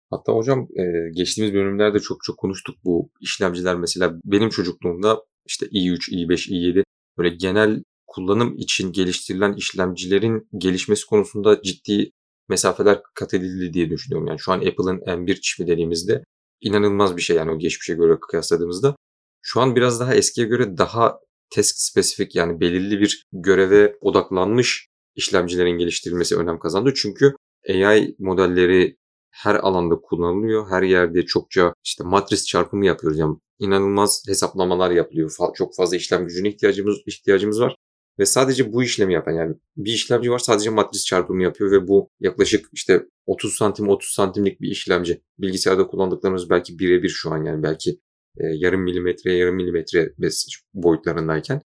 Hatta 0.09 0.33
hocam 0.33 0.59
e, 0.59 0.83
geçtiğimiz 1.15 1.53
bölümlerde 1.53 1.99
çok 1.99 2.23
çok 2.23 2.37
konuştuk 2.37 2.75
bu 2.83 3.09
işlemciler 3.21 3.75
mesela 3.75 4.13
benim 4.25 4.49
çocukluğumda 4.49 5.21
işte 5.45 5.65
i3, 5.65 6.11
i5, 6.11 6.49
i7 6.49 6.83
böyle 7.17 7.29
genel 7.29 7.83
kullanım 8.07 8.57
için 8.57 8.91
geliştirilen 8.91 9.53
işlemcilerin 9.53 10.47
gelişmesi 10.57 11.05
konusunda 11.05 11.61
ciddi 11.61 12.11
mesafeler 12.49 13.01
kat 13.15 13.33
edildi 13.33 13.73
diye 13.73 13.89
düşünüyorum. 13.89 14.27
Yani 14.27 14.39
şu 14.39 14.51
an 14.51 14.57
Apple'ın 14.57 14.99
M1 14.99 15.41
çipi 15.41 15.67
dediğimizde 15.67 16.23
inanılmaz 16.61 17.17
bir 17.17 17.21
şey 17.21 17.35
yani 17.35 17.51
o 17.51 17.59
geçmişe 17.59 17.93
göre 17.93 18.17
kıyasladığımızda. 18.29 18.95
Şu 19.41 19.61
an 19.61 19.75
biraz 19.75 19.99
daha 19.99 20.15
eskiye 20.15 20.47
göre 20.47 20.77
daha 20.77 21.19
task 21.49 21.75
spesifik 21.77 22.35
yani 22.35 22.59
belirli 22.59 22.99
bir 22.99 23.27
göreve 23.33 23.95
odaklanmış 24.01 24.89
işlemcilerin 25.15 25.77
geliştirilmesi 25.77 26.35
önem 26.37 26.59
kazandı. 26.59 26.93
Çünkü 26.95 27.33
AI 27.69 28.15
modelleri 28.19 28.97
her 29.31 29.55
alanda 29.55 29.95
kullanılıyor. 29.95 30.69
Her 30.69 30.83
yerde 30.83 31.25
çokça 31.25 31.73
işte 31.83 32.03
matris 32.03 32.47
çarpımı 32.47 32.85
yapıyoruz. 32.85 33.19
Yani 33.19 33.37
inanılmaz 33.59 34.23
hesaplamalar 34.27 34.91
yapılıyor. 34.91 35.31
Çok 35.55 35.75
fazla 35.75 35.95
işlem 35.95 36.27
gücüne 36.27 36.49
ihtiyacımız 36.49 36.97
ihtiyacımız 37.05 37.61
var. 37.61 37.75
Ve 38.19 38.25
sadece 38.25 38.73
bu 38.73 38.83
işlemi 38.83 39.13
yapan 39.13 39.31
yani 39.31 39.55
bir 39.77 39.93
işlemci 39.93 40.31
var 40.31 40.39
sadece 40.39 40.69
matris 40.69 41.05
çarpımı 41.05 41.43
yapıyor 41.43 41.71
ve 41.71 41.87
bu 41.87 42.09
yaklaşık 42.19 42.69
işte 42.73 43.05
30 43.25 43.53
santim 43.53 43.89
30 43.89 44.13
santimlik 44.13 44.61
bir 44.61 44.71
işlemci. 44.71 45.21
Bilgisayarda 45.37 45.87
kullandıklarımız 45.87 46.49
belki 46.49 46.79
birebir 46.79 47.09
şu 47.09 47.31
an 47.31 47.45
yani 47.45 47.63
belki 47.63 47.99
e, 48.39 48.47
yarım 48.47 48.81
milimetre 48.81 49.33
yarım 49.33 49.55
milimetre 49.55 50.13
boyutlarındayken 50.73 51.61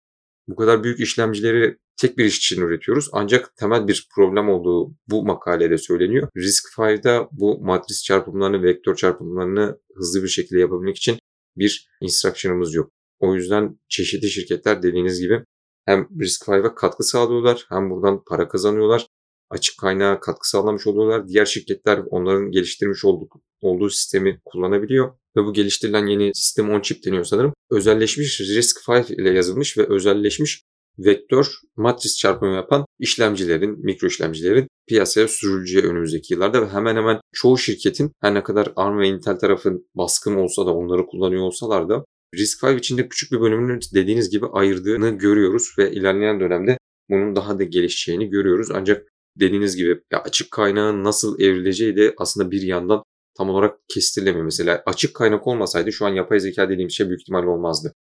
bu 0.48 0.56
kadar 0.56 0.85
büyük 0.85 1.00
işlemcileri 1.00 1.78
tek 1.96 2.18
bir 2.18 2.24
iş 2.24 2.37
için 2.38 2.62
üretiyoruz. 2.62 3.08
Ancak 3.12 3.56
temel 3.56 3.88
bir 3.88 4.08
problem 4.14 4.48
olduğu 4.48 4.94
bu 5.08 5.24
makalede 5.24 5.78
söyleniyor. 5.78 6.28
RISC-V'da 6.37 7.28
bu 7.32 7.61
matris 7.61 8.04
çarpımlarını, 8.04 8.62
vektör 8.62 8.94
çarpımlarını 8.94 9.78
hızlı 9.94 10.22
bir 10.22 10.28
şekilde 10.28 10.61
yapabilmek 10.61 10.96
için 10.96 11.18
bir 11.56 11.88
instruction'ımız 12.00 12.74
yok. 12.74 12.90
O 13.20 13.35
yüzden 13.35 13.78
çeşitli 13.88 14.28
şirketler 14.28 14.82
dediğiniz 14.82 15.20
gibi 15.20 15.44
hem 15.85 16.08
RISC-V'a 16.20 16.74
katkı 16.74 17.04
sağlıyorlar 17.04 17.66
hem 17.68 17.90
buradan 17.90 18.24
para 18.24 18.48
kazanıyorlar. 18.48 19.06
Açık 19.50 19.78
kaynağa 19.78 20.20
katkı 20.20 20.48
sağlamış 20.48 20.87
oluyorlar. 20.87 21.28
Diğer 21.28 21.44
şirketler 21.44 22.00
onların 22.11 22.50
geliştirmiş 22.50 23.04
olduğu, 23.04 23.28
olduğu 23.61 23.90
sistemi 23.90 24.40
kullanabiliyor. 24.44 25.14
Ve 25.37 25.45
bu 25.45 25.53
geliştirilen 25.53 26.07
yeni 26.07 26.31
sistem 26.35 26.71
on 26.71 26.81
chip 26.81 27.05
deniyor 27.05 27.25
sanırım. 27.25 27.53
Özelleşmiş 27.71 28.40
RISC-V 28.40 29.14
ile 29.14 29.31
yazılmış 29.31 29.79
ve 29.79 29.87
özelleşmiş 29.88 30.62
vektör 30.99 31.47
matris 31.77 32.18
çarpımı 32.18 32.55
yapan 32.55 32.85
işlemcilerin, 32.99 33.85
mikro 33.85 34.07
işlemcilerin 34.07 34.68
piyasaya 34.88 35.29
sürüleceği 35.29 35.85
önümüzdeki 35.85 36.35
yıllarda 36.35 36.62
ve 36.62 36.68
hemen 36.68 36.97
hemen 36.97 37.21
çoğu 37.33 37.59
şirketin 37.59 38.12
her 38.21 38.35
ne 38.35 38.42
kadar 38.42 38.73
ARM 38.77 38.99
ve 38.99 39.09
Intel 39.09 39.38
tarafın 39.38 39.87
baskın 39.95 40.35
olsa 40.35 40.66
da 40.66 40.75
onları 40.75 41.07
kullanıyor 41.07 41.42
olsalar 41.42 41.88
da 41.88 42.05
RISC-V 42.35 42.77
içinde 42.77 43.09
küçük 43.09 43.33
bir 43.33 43.40
bölümünü 43.40 43.81
dediğiniz 43.95 44.31
gibi 44.31 44.47
ayırdığını 44.47 45.11
görüyoruz 45.11 45.75
ve 45.79 45.92
ilerleyen 45.92 46.40
dönemde 46.40 46.79
bunun 47.11 47.37
daha 47.37 47.59
da 47.59 47.62
gelişeceğini 47.62 48.31
görüyoruz. 48.31 48.68
Ancak 48.75 49.09
dediğiniz 49.40 49.77
gibi 49.77 50.01
ya 50.12 50.23
açık 50.23 50.51
kaynağın 50.51 51.05
nasıl 51.05 51.40
evrileceği 51.40 51.97
de 51.97 52.14
aslında 52.18 52.51
bir 52.51 52.62
yandan 52.62 53.03
tam 53.37 53.51
olarak 53.51 53.79
kestirilemiyor. 53.95 54.45
Mesela 54.45 54.83
açık 54.87 55.14
kaynak 55.14 55.47
olmasaydı 55.47 55.92
şu 55.92 56.07
an 56.07 56.11
yapay 56.11 56.40
zeka 56.40 56.68
dediğim 56.68 56.90
şey 56.90 57.09
büyük 57.09 57.21
ihtimalle 57.21 57.49
olmazdı. 57.49 57.95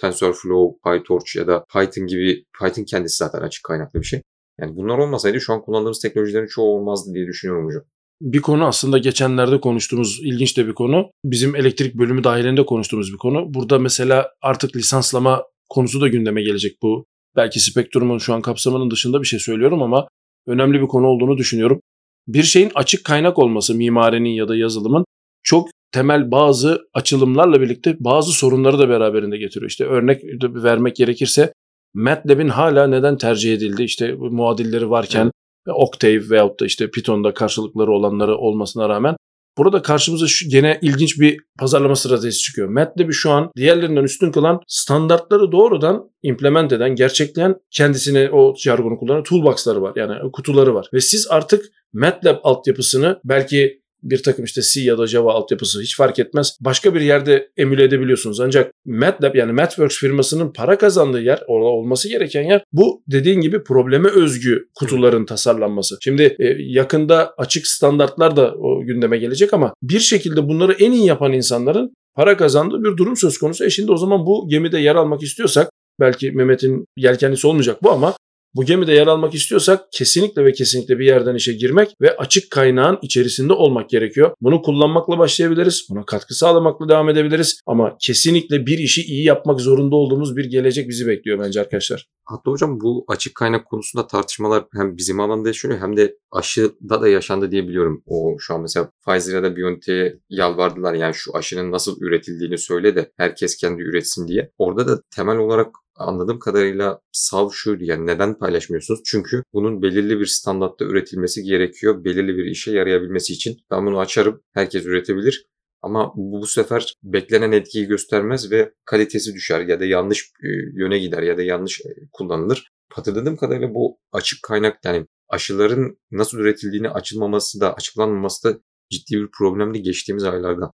TensorFlow, 0.00 0.78
PyTorch 0.84 1.36
ya 1.36 1.46
da 1.46 1.64
Python 1.72 2.06
gibi 2.06 2.44
Python 2.60 2.84
kendisi 2.84 3.16
zaten 3.16 3.40
açık 3.40 3.64
kaynaklı 3.64 4.00
bir 4.00 4.06
şey. 4.06 4.22
Yani 4.60 4.76
bunlar 4.76 4.98
olmasaydı 4.98 5.40
şu 5.40 5.52
an 5.52 5.62
kullandığımız 5.62 6.00
teknolojilerin 6.00 6.46
çoğu 6.46 6.76
olmazdı 6.76 7.14
diye 7.14 7.26
düşünüyorum 7.26 7.66
hocam. 7.66 7.82
Bir 8.20 8.42
konu 8.42 8.66
aslında 8.66 8.98
geçenlerde 8.98 9.60
konuştuğumuz 9.60 10.20
ilginç 10.22 10.56
de 10.56 10.66
bir 10.66 10.74
konu. 10.74 11.10
Bizim 11.24 11.56
elektrik 11.56 11.94
bölümü 11.94 12.24
dahilinde 12.24 12.66
konuştuğumuz 12.66 13.12
bir 13.12 13.18
konu. 13.18 13.54
Burada 13.54 13.78
mesela 13.78 14.30
artık 14.42 14.76
lisanslama 14.76 15.44
konusu 15.68 16.00
da 16.00 16.08
gündeme 16.08 16.42
gelecek 16.42 16.76
bu. 16.82 17.06
Belki 17.36 17.60
spektrumun 17.60 18.18
şu 18.18 18.34
an 18.34 18.42
kapsamının 18.42 18.90
dışında 18.90 19.20
bir 19.20 19.26
şey 19.26 19.38
söylüyorum 19.38 19.82
ama 19.82 20.08
önemli 20.46 20.80
bir 20.80 20.86
konu 20.86 21.06
olduğunu 21.06 21.38
düşünüyorum. 21.38 21.80
Bir 22.28 22.42
şeyin 22.42 22.70
açık 22.74 23.04
kaynak 23.04 23.38
olması 23.38 23.74
mimarinin 23.74 24.30
ya 24.30 24.48
da 24.48 24.56
yazılımın 24.56 25.04
çok 25.42 25.68
temel 25.92 26.30
bazı 26.30 26.88
açılımlarla 26.94 27.60
birlikte 27.60 27.96
bazı 28.00 28.32
sorunları 28.32 28.78
da 28.78 28.88
beraberinde 28.88 29.38
getiriyor. 29.38 29.70
İşte 29.70 29.84
örnek 29.84 30.22
vermek 30.42 30.96
gerekirse 30.96 31.52
MATLAB'in 31.94 32.48
hala 32.48 32.86
neden 32.86 33.18
tercih 33.18 33.54
edildi? 33.54 33.82
İşte 33.82 34.12
muadilleri 34.12 34.90
varken 34.90 35.22
evet. 35.66 35.76
Octave 35.76 36.30
veyahut 36.30 36.60
da 36.60 36.66
işte 36.66 36.90
Python'da 36.90 37.34
karşılıkları 37.34 37.92
olanları 37.92 38.36
olmasına 38.36 38.88
rağmen 38.88 39.16
Burada 39.58 39.82
karşımıza 39.82 40.26
şu 40.26 40.48
gene 40.48 40.78
ilginç 40.82 41.20
bir 41.20 41.40
pazarlama 41.58 41.96
stratejisi 41.96 42.42
çıkıyor. 42.42 42.68
MATLAB'i 42.68 43.12
şu 43.12 43.30
an 43.30 43.50
diğerlerinden 43.56 44.02
üstün 44.02 44.32
kılan 44.32 44.60
standartları 44.68 45.52
doğrudan 45.52 46.10
implement 46.22 46.72
eden, 46.72 46.94
gerçekleyen 46.94 47.56
kendisine 47.70 48.30
o 48.30 48.54
jargonu 48.58 48.98
kullanan 48.98 49.22
toolbox'ları 49.22 49.82
var. 49.82 49.92
Yani 49.96 50.32
kutuları 50.32 50.74
var. 50.74 50.86
Ve 50.92 51.00
siz 51.00 51.26
artık 51.30 51.64
MATLAB 51.92 52.36
altyapısını 52.42 53.20
belki 53.24 53.83
bir 54.04 54.22
takım 54.22 54.44
işte 54.44 54.60
C 54.62 54.80
ya 54.80 54.98
da 54.98 55.06
Java 55.06 55.32
altyapısı 55.32 55.80
hiç 55.80 55.96
fark 55.96 56.18
etmez. 56.18 56.56
Başka 56.60 56.94
bir 56.94 57.00
yerde 57.00 57.48
emüle 57.56 57.84
edebiliyorsunuz. 57.84 58.40
Ancak 58.40 58.72
MATLAB 58.86 59.34
yani 59.34 59.52
MathWorks 59.52 59.98
firmasının 59.98 60.52
para 60.52 60.78
kazandığı 60.78 61.20
yer, 61.20 61.42
orada 61.46 61.68
olması 61.68 62.08
gereken 62.08 62.42
yer 62.42 62.64
bu 62.72 63.02
dediğin 63.08 63.40
gibi 63.40 63.62
probleme 63.64 64.08
özgü 64.08 64.68
kutuların 64.74 65.26
tasarlanması. 65.26 65.96
Şimdi 66.00 66.36
e, 66.38 66.56
yakında 66.58 67.34
açık 67.38 67.66
standartlar 67.66 68.36
da 68.36 68.54
o 68.54 68.80
gündeme 68.84 69.18
gelecek 69.18 69.54
ama 69.54 69.74
bir 69.82 70.00
şekilde 70.00 70.48
bunları 70.48 70.72
en 70.72 70.92
iyi 70.92 71.06
yapan 71.06 71.32
insanların 71.32 71.94
para 72.14 72.36
kazandığı 72.36 72.84
bir 72.84 72.96
durum 72.96 73.16
söz 73.16 73.38
konusu. 73.38 73.64
E 73.64 73.70
şimdi 73.70 73.92
o 73.92 73.96
zaman 73.96 74.26
bu 74.26 74.48
gemide 74.48 74.78
yer 74.78 74.94
almak 74.94 75.22
istiyorsak 75.22 75.70
belki 76.00 76.30
Mehmet'in 76.30 76.84
yelkenlisi 76.96 77.46
olmayacak 77.46 77.82
bu 77.82 77.90
ama 77.90 78.14
bu 78.54 78.64
gemide 78.64 78.92
yer 78.92 79.06
almak 79.06 79.34
istiyorsak 79.34 79.92
kesinlikle 79.92 80.44
ve 80.44 80.52
kesinlikle 80.52 80.98
bir 80.98 81.06
yerden 81.06 81.34
işe 81.34 81.52
girmek 81.52 81.94
ve 82.00 82.16
açık 82.16 82.50
kaynağın 82.50 82.98
içerisinde 83.02 83.52
olmak 83.52 83.90
gerekiyor. 83.90 84.30
Bunu 84.40 84.62
kullanmakla 84.62 85.18
başlayabiliriz. 85.18 85.86
Buna 85.90 86.04
katkı 86.04 86.34
sağlamakla 86.34 86.88
devam 86.88 87.08
edebiliriz. 87.08 87.60
Ama 87.66 87.96
kesinlikle 88.00 88.66
bir 88.66 88.78
işi 88.78 89.02
iyi 89.02 89.24
yapmak 89.24 89.60
zorunda 89.60 89.96
olduğumuz 89.96 90.36
bir 90.36 90.44
gelecek 90.44 90.88
bizi 90.88 91.06
bekliyor 91.06 91.38
bence 91.38 91.60
arkadaşlar. 91.60 92.06
Hatta 92.24 92.50
hocam 92.50 92.80
bu 92.80 93.04
açık 93.08 93.34
kaynak 93.34 93.66
konusunda 93.66 94.06
tartışmalar 94.06 94.64
hem 94.74 94.96
bizim 94.96 95.20
alanda 95.20 95.48
yaşanıyor 95.48 95.80
hem 95.80 95.96
de 95.96 96.16
aşıda 96.32 97.02
da 97.02 97.08
yaşandı 97.08 97.50
diye 97.50 97.68
biliyorum. 97.68 98.02
O 98.06 98.36
şu 98.38 98.54
an 98.54 98.60
mesela 98.62 98.90
Pfizer 99.06 99.34
ya 99.34 99.42
da 99.42 99.56
BioNTech'e 99.56 100.18
yalvardılar 100.28 100.94
yani 100.94 101.14
şu 101.14 101.36
aşının 101.36 101.72
nasıl 101.72 102.00
üretildiğini 102.00 102.58
söyle 102.58 102.96
de 102.96 103.12
herkes 103.16 103.56
kendi 103.56 103.82
üretsin 103.82 104.28
diye. 104.28 104.50
Orada 104.58 104.88
da 104.88 105.00
temel 105.16 105.36
olarak 105.36 105.68
anladığım 105.96 106.38
kadarıyla 106.38 107.00
sav 107.12 107.50
şuydu 107.50 107.84
yani 107.84 108.06
neden 108.06 108.38
paylaşmıyorsunuz? 108.38 109.00
Çünkü 109.06 109.42
bunun 109.52 109.82
belirli 109.82 110.20
bir 110.20 110.26
standartta 110.26 110.84
üretilmesi 110.84 111.42
gerekiyor. 111.42 112.04
Belirli 112.04 112.36
bir 112.36 112.44
işe 112.44 112.72
yarayabilmesi 112.72 113.32
için. 113.32 113.56
Ben 113.70 113.86
bunu 113.86 113.98
açarım. 113.98 114.40
Herkes 114.52 114.86
üretebilir. 114.86 115.46
Ama 115.82 116.12
bu, 116.16 116.46
sefer 116.46 116.94
beklenen 117.02 117.52
etkiyi 117.52 117.86
göstermez 117.86 118.50
ve 118.50 118.72
kalitesi 118.84 119.34
düşer 119.34 119.60
ya 119.60 119.80
da 119.80 119.84
yanlış 119.84 120.24
e, 120.42 120.48
yöne 120.74 120.98
gider 120.98 121.22
ya 121.22 121.38
da 121.38 121.42
yanlış 121.42 121.80
e, 121.80 121.88
kullanılır. 122.12 122.68
Hatırladığım 122.92 123.36
kadarıyla 123.36 123.74
bu 123.74 123.98
açık 124.12 124.42
kaynak 124.42 124.84
yani 124.84 125.06
aşıların 125.28 125.98
nasıl 126.10 126.38
üretildiğini 126.38 126.90
açılmaması 126.90 127.60
da 127.60 127.74
açıklanmaması 127.74 128.48
da 128.48 128.58
ciddi 128.90 129.20
bir 129.20 129.28
problemdi 129.38 129.82
geçtiğimiz 129.82 130.24
aylarda. 130.24 130.72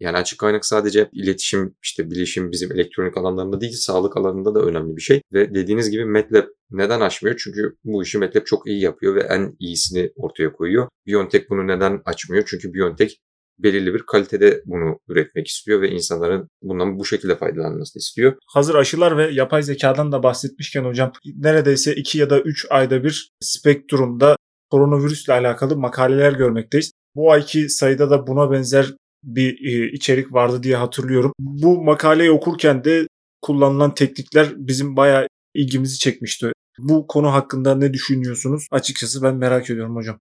Yani 0.00 0.16
açık 0.16 0.38
kaynak 0.38 0.66
sadece 0.66 1.08
iletişim, 1.12 1.74
işte 1.82 2.10
bilişim, 2.10 2.52
bizim 2.52 2.72
elektronik 2.72 3.16
alanlarında 3.16 3.60
değil, 3.60 3.72
sağlık 3.76 4.16
alanında 4.16 4.54
da 4.54 4.60
önemli 4.60 4.96
bir 4.96 5.02
şey. 5.02 5.22
Ve 5.32 5.54
dediğiniz 5.54 5.90
gibi 5.90 6.04
MATLAB 6.04 6.44
neden 6.70 7.00
açmıyor? 7.00 7.36
Çünkü 7.44 7.76
bu 7.84 8.02
işi 8.02 8.18
MATLAB 8.18 8.44
çok 8.44 8.66
iyi 8.66 8.80
yapıyor 8.80 9.14
ve 9.14 9.20
en 9.20 9.56
iyisini 9.58 10.12
ortaya 10.16 10.52
koyuyor. 10.52 10.88
BioNTech 11.06 11.50
bunu 11.50 11.66
neden 11.66 12.02
açmıyor? 12.04 12.44
Çünkü 12.46 12.74
BioNTech 12.74 13.14
belirli 13.58 13.94
bir 13.94 14.02
kalitede 14.02 14.62
bunu 14.66 14.98
üretmek 15.08 15.48
istiyor 15.48 15.82
ve 15.82 15.90
insanların 15.90 16.48
bundan 16.62 16.98
bu 16.98 17.04
şekilde 17.04 17.36
faydalanmasını 17.36 18.00
istiyor. 18.00 18.36
Hazır 18.46 18.74
aşılar 18.74 19.16
ve 19.16 19.30
yapay 19.32 19.62
zekadan 19.62 20.12
da 20.12 20.22
bahsetmişken 20.22 20.84
hocam 20.84 21.12
neredeyse 21.36 21.94
2 21.94 22.18
ya 22.18 22.30
da 22.30 22.40
3 22.40 22.66
ayda 22.70 23.04
bir 23.04 23.30
spektrumda 23.40 24.36
koronavirüsle 24.70 25.32
alakalı 25.32 25.76
makaleler 25.76 26.32
görmekteyiz. 26.32 26.92
Bu 27.14 27.32
ayki 27.32 27.68
sayıda 27.68 28.10
da 28.10 28.26
buna 28.26 28.52
benzer 28.52 28.94
bir 29.24 29.64
e, 29.64 29.92
içerik 29.92 30.32
vardı 30.32 30.62
diye 30.62 30.76
hatırlıyorum. 30.76 31.32
Bu 31.38 31.82
makaleyi 31.82 32.30
okurken 32.30 32.84
de 32.84 33.08
kullanılan 33.42 33.94
teknikler 33.94 34.48
bizim 34.56 34.96
bayağı 34.96 35.26
ilgimizi 35.54 35.98
çekmişti. 35.98 36.52
Bu 36.78 37.06
konu 37.06 37.32
hakkında 37.32 37.74
ne 37.74 37.92
düşünüyorsunuz? 37.92 38.66
Açıkçası 38.70 39.22
ben 39.22 39.36
merak 39.36 39.70
ediyorum 39.70 39.96
hocam. 39.96 40.18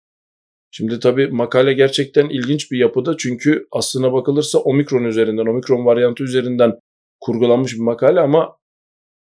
Şimdi 0.71 0.99
tabii 0.99 1.27
makale 1.27 1.73
gerçekten 1.73 2.29
ilginç 2.29 2.71
bir 2.71 2.79
yapıda 2.79 3.17
çünkü 3.17 3.67
aslına 3.71 4.13
bakılırsa 4.13 4.60
omikron 4.60 5.03
üzerinden, 5.03 5.45
omikron 5.45 5.86
varyantı 5.86 6.23
üzerinden 6.23 6.73
kurgulanmış 7.19 7.73
bir 7.73 7.81
makale 7.81 8.19
ama 8.19 8.58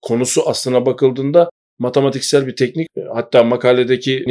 konusu 0.01 0.49
aslına 0.49 0.85
bakıldığında 0.85 1.49
matematiksel 1.79 2.47
bir 2.47 2.55
teknik. 2.55 2.87
Hatta 3.13 3.43
makaledeki 3.43 4.25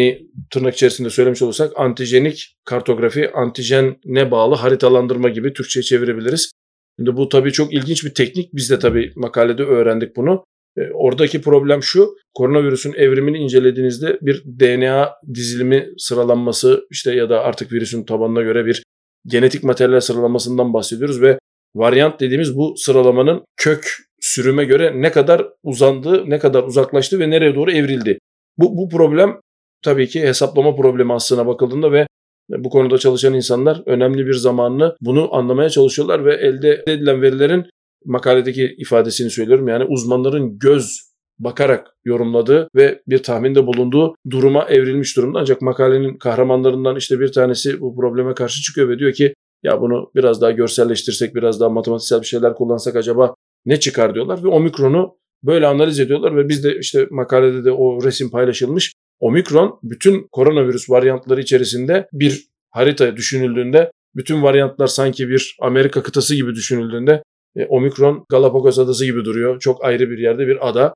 tırnak 0.50 0.74
içerisinde 0.74 1.10
söylemiş 1.10 1.42
olursak 1.42 1.72
antijenik 1.76 2.56
kartografi, 2.64 3.30
antijene 3.30 4.30
bağlı 4.30 4.54
haritalandırma 4.54 5.28
gibi 5.28 5.52
Türkçe'ye 5.52 5.82
çevirebiliriz. 5.82 6.50
Şimdi 6.98 7.16
bu 7.16 7.28
tabii 7.28 7.52
çok 7.52 7.74
ilginç 7.74 8.04
bir 8.04 8.14
teknik. 8.14 8.54
Biz 8.54 8.70
de 8.70 8.78
tabii 8.78 9.12
makalede 9.16 9.62
öğrendik 9.62 10.16
bunu. 10.16 10.44
E, 10.76 10.80
oradaki 10.94 11.40
problem 11.40 11.82
şu, 11.82 12.14
koronavirüsün 12.34 12.92
evrimini 12.92 13.38
incelediğinizde 13.38 14.18
bir 14.22 14.44
DNA 14.44 15.12
dizilimi 15.34 15.88
sıralanması 15.98 16.86
işte 16.90 17.14
ya 17.14 17.30
da 17.30 17.40
artık 17.40 17.72
virüsün 17.72 18.04
tabanına 18.04 18.42
göre 18.42 18.66
bir 18.66 18.82
genetik 19.26 19.64
materyal 19.64 20.00
sıralamasından 20.00 20.74
bahsediyoruz 20.74 21.22
ve 21.22 21.38
varyant 21.74 22.20
dediğimiz 22.20 22.56
bu 22.56 22.74
sıralamanın 22.76 23.44
kök 23.56 23.96
sürüme 24.24 24.64
göre 24.64 24.92
ne 24.96 25.12
kadar 25.12 25.48
uzandı, 25.62 26.24
ne 26.26 26.38
kadar 26.38 26.62
uzaklaştı 26.62 27.18
ve 27.18 27.30
nereye 27.30 27.54
doğru 27.54 27.70
evrildi. 27.72 28.18
Bu, 28.58 28.76
bu 28.76 28.88
problem 28.88 29.40
tabii 29.82 30.08
ki 30.08 30.22
hesaplama 30.22 30.76
problemi 30.76 31.12
aslına 31.12 31.46
bakıldığında 31.46 31.92
ve 31.92 32.06
bu 32.50 32.70
konuda 32.70 32.98
çalışan 32.98 33.34
insanlar 33.34 33.82
önemli 33.86 34.26
bir 34.26 34.34
zamanını 34.34 34.96
bunu 35.00 35.34
anlamaya 35.34 35.70
çalışıyorlar 35.70 36.24
ve 36.24 36.34
elde 36.34 36.84
edilen 36.86 37.22
verilerin 37.22 37.64
makaledeki 38.04 38.74
ifadesini 38.78 39.30
söylüyorum. 39.30 39.68
Yani 39.68 39.84
uzmanların 39.84 40.58
göz 40.58 41.00
bakarak 41.38 41.86
yorumladığı 42.04 42.68
ve 42.74 43.02
bir 43.06 43.22
tahminde 43.22 43.66
bulunduğu 43.66 44.14
duruma 44.30 44.64
evrilmiş 44.64 45.16
durumda. 45.16 45.38
Ancak 45.38 45.62
makalenin 45.62 46.18
kahramanlarından 46.18 46.96
işte 46.96 47.20
bir 47.20 47.32
tanesi 47.32 47.80
bu 47.80 47.96
probleme 47.96 48.34
karşı 48.34 48.62
çıkıyor 48.62 48.88
ve 48.88 48.98
diyor 48.98 49.12
ki 49.12 49.34
ya 49.62 49.80
bunu 49.80 50.10
biraz 50.14 50.40
daha 50.40 50.50
görselleştirsek, 50.50 51.34
biraz 51.34 51.60
daha 51.60 51.68
matematiksel 51.68 52.20
bir 52.20 52.26
şeyler 52.26 52.54
kullansak 52.54 52.96
acaba 52.96 53.34
ne 53.66 53.80
çıkar 53.80 54.14
diyorlar 54.14 54.42
ve 54.42 54.48
omikronu 54.48 55.16
böyle 55.42 55.66
analiz 55.66 56.00
ediyorlar 56.00 56.36
ve 56.36 56.48
biz 56.48 56.64
de 56.64 56.78
işte 56.78 57.06
makalede 57.10 57.64
de 57.64 57.72
o 57.72 58.04
resim 58.04 58.30
paylaşılmış. 58.30 58.92
Omikron 59.20 59.78
bütün 59.82 60.28
koronavirüs 60.32 60.90
varyantları 60.90 61.40
içerisinde 61.40 62.08
bir 62.12 62.48
harita 62.70 63.16
düşünüldüğünde 63.16 63.90
bütün 64.16 64.42
varyantlar 64.42 64.86
sanki 64.86 65.28
bir 65.28 65.56
Amerika 65.60 66.02
kıtası 66.02 66.34
gibi 66.34 66.54
düşünüldüğünde 66.54 67.22
e, 67.56 67.66
Omikron 67.66 68.26
Galapagos 68.28 68.78
adası 68.78 69.04
gibi 69.04 69.24
duruyor. 69.24 69.60
Çok 69.60 69.84
ayrı 69.84 70.10
bir 70.10 70.18
yerde 70.18 70.46
bir 70.46 70.68
ada. 70.68 70.94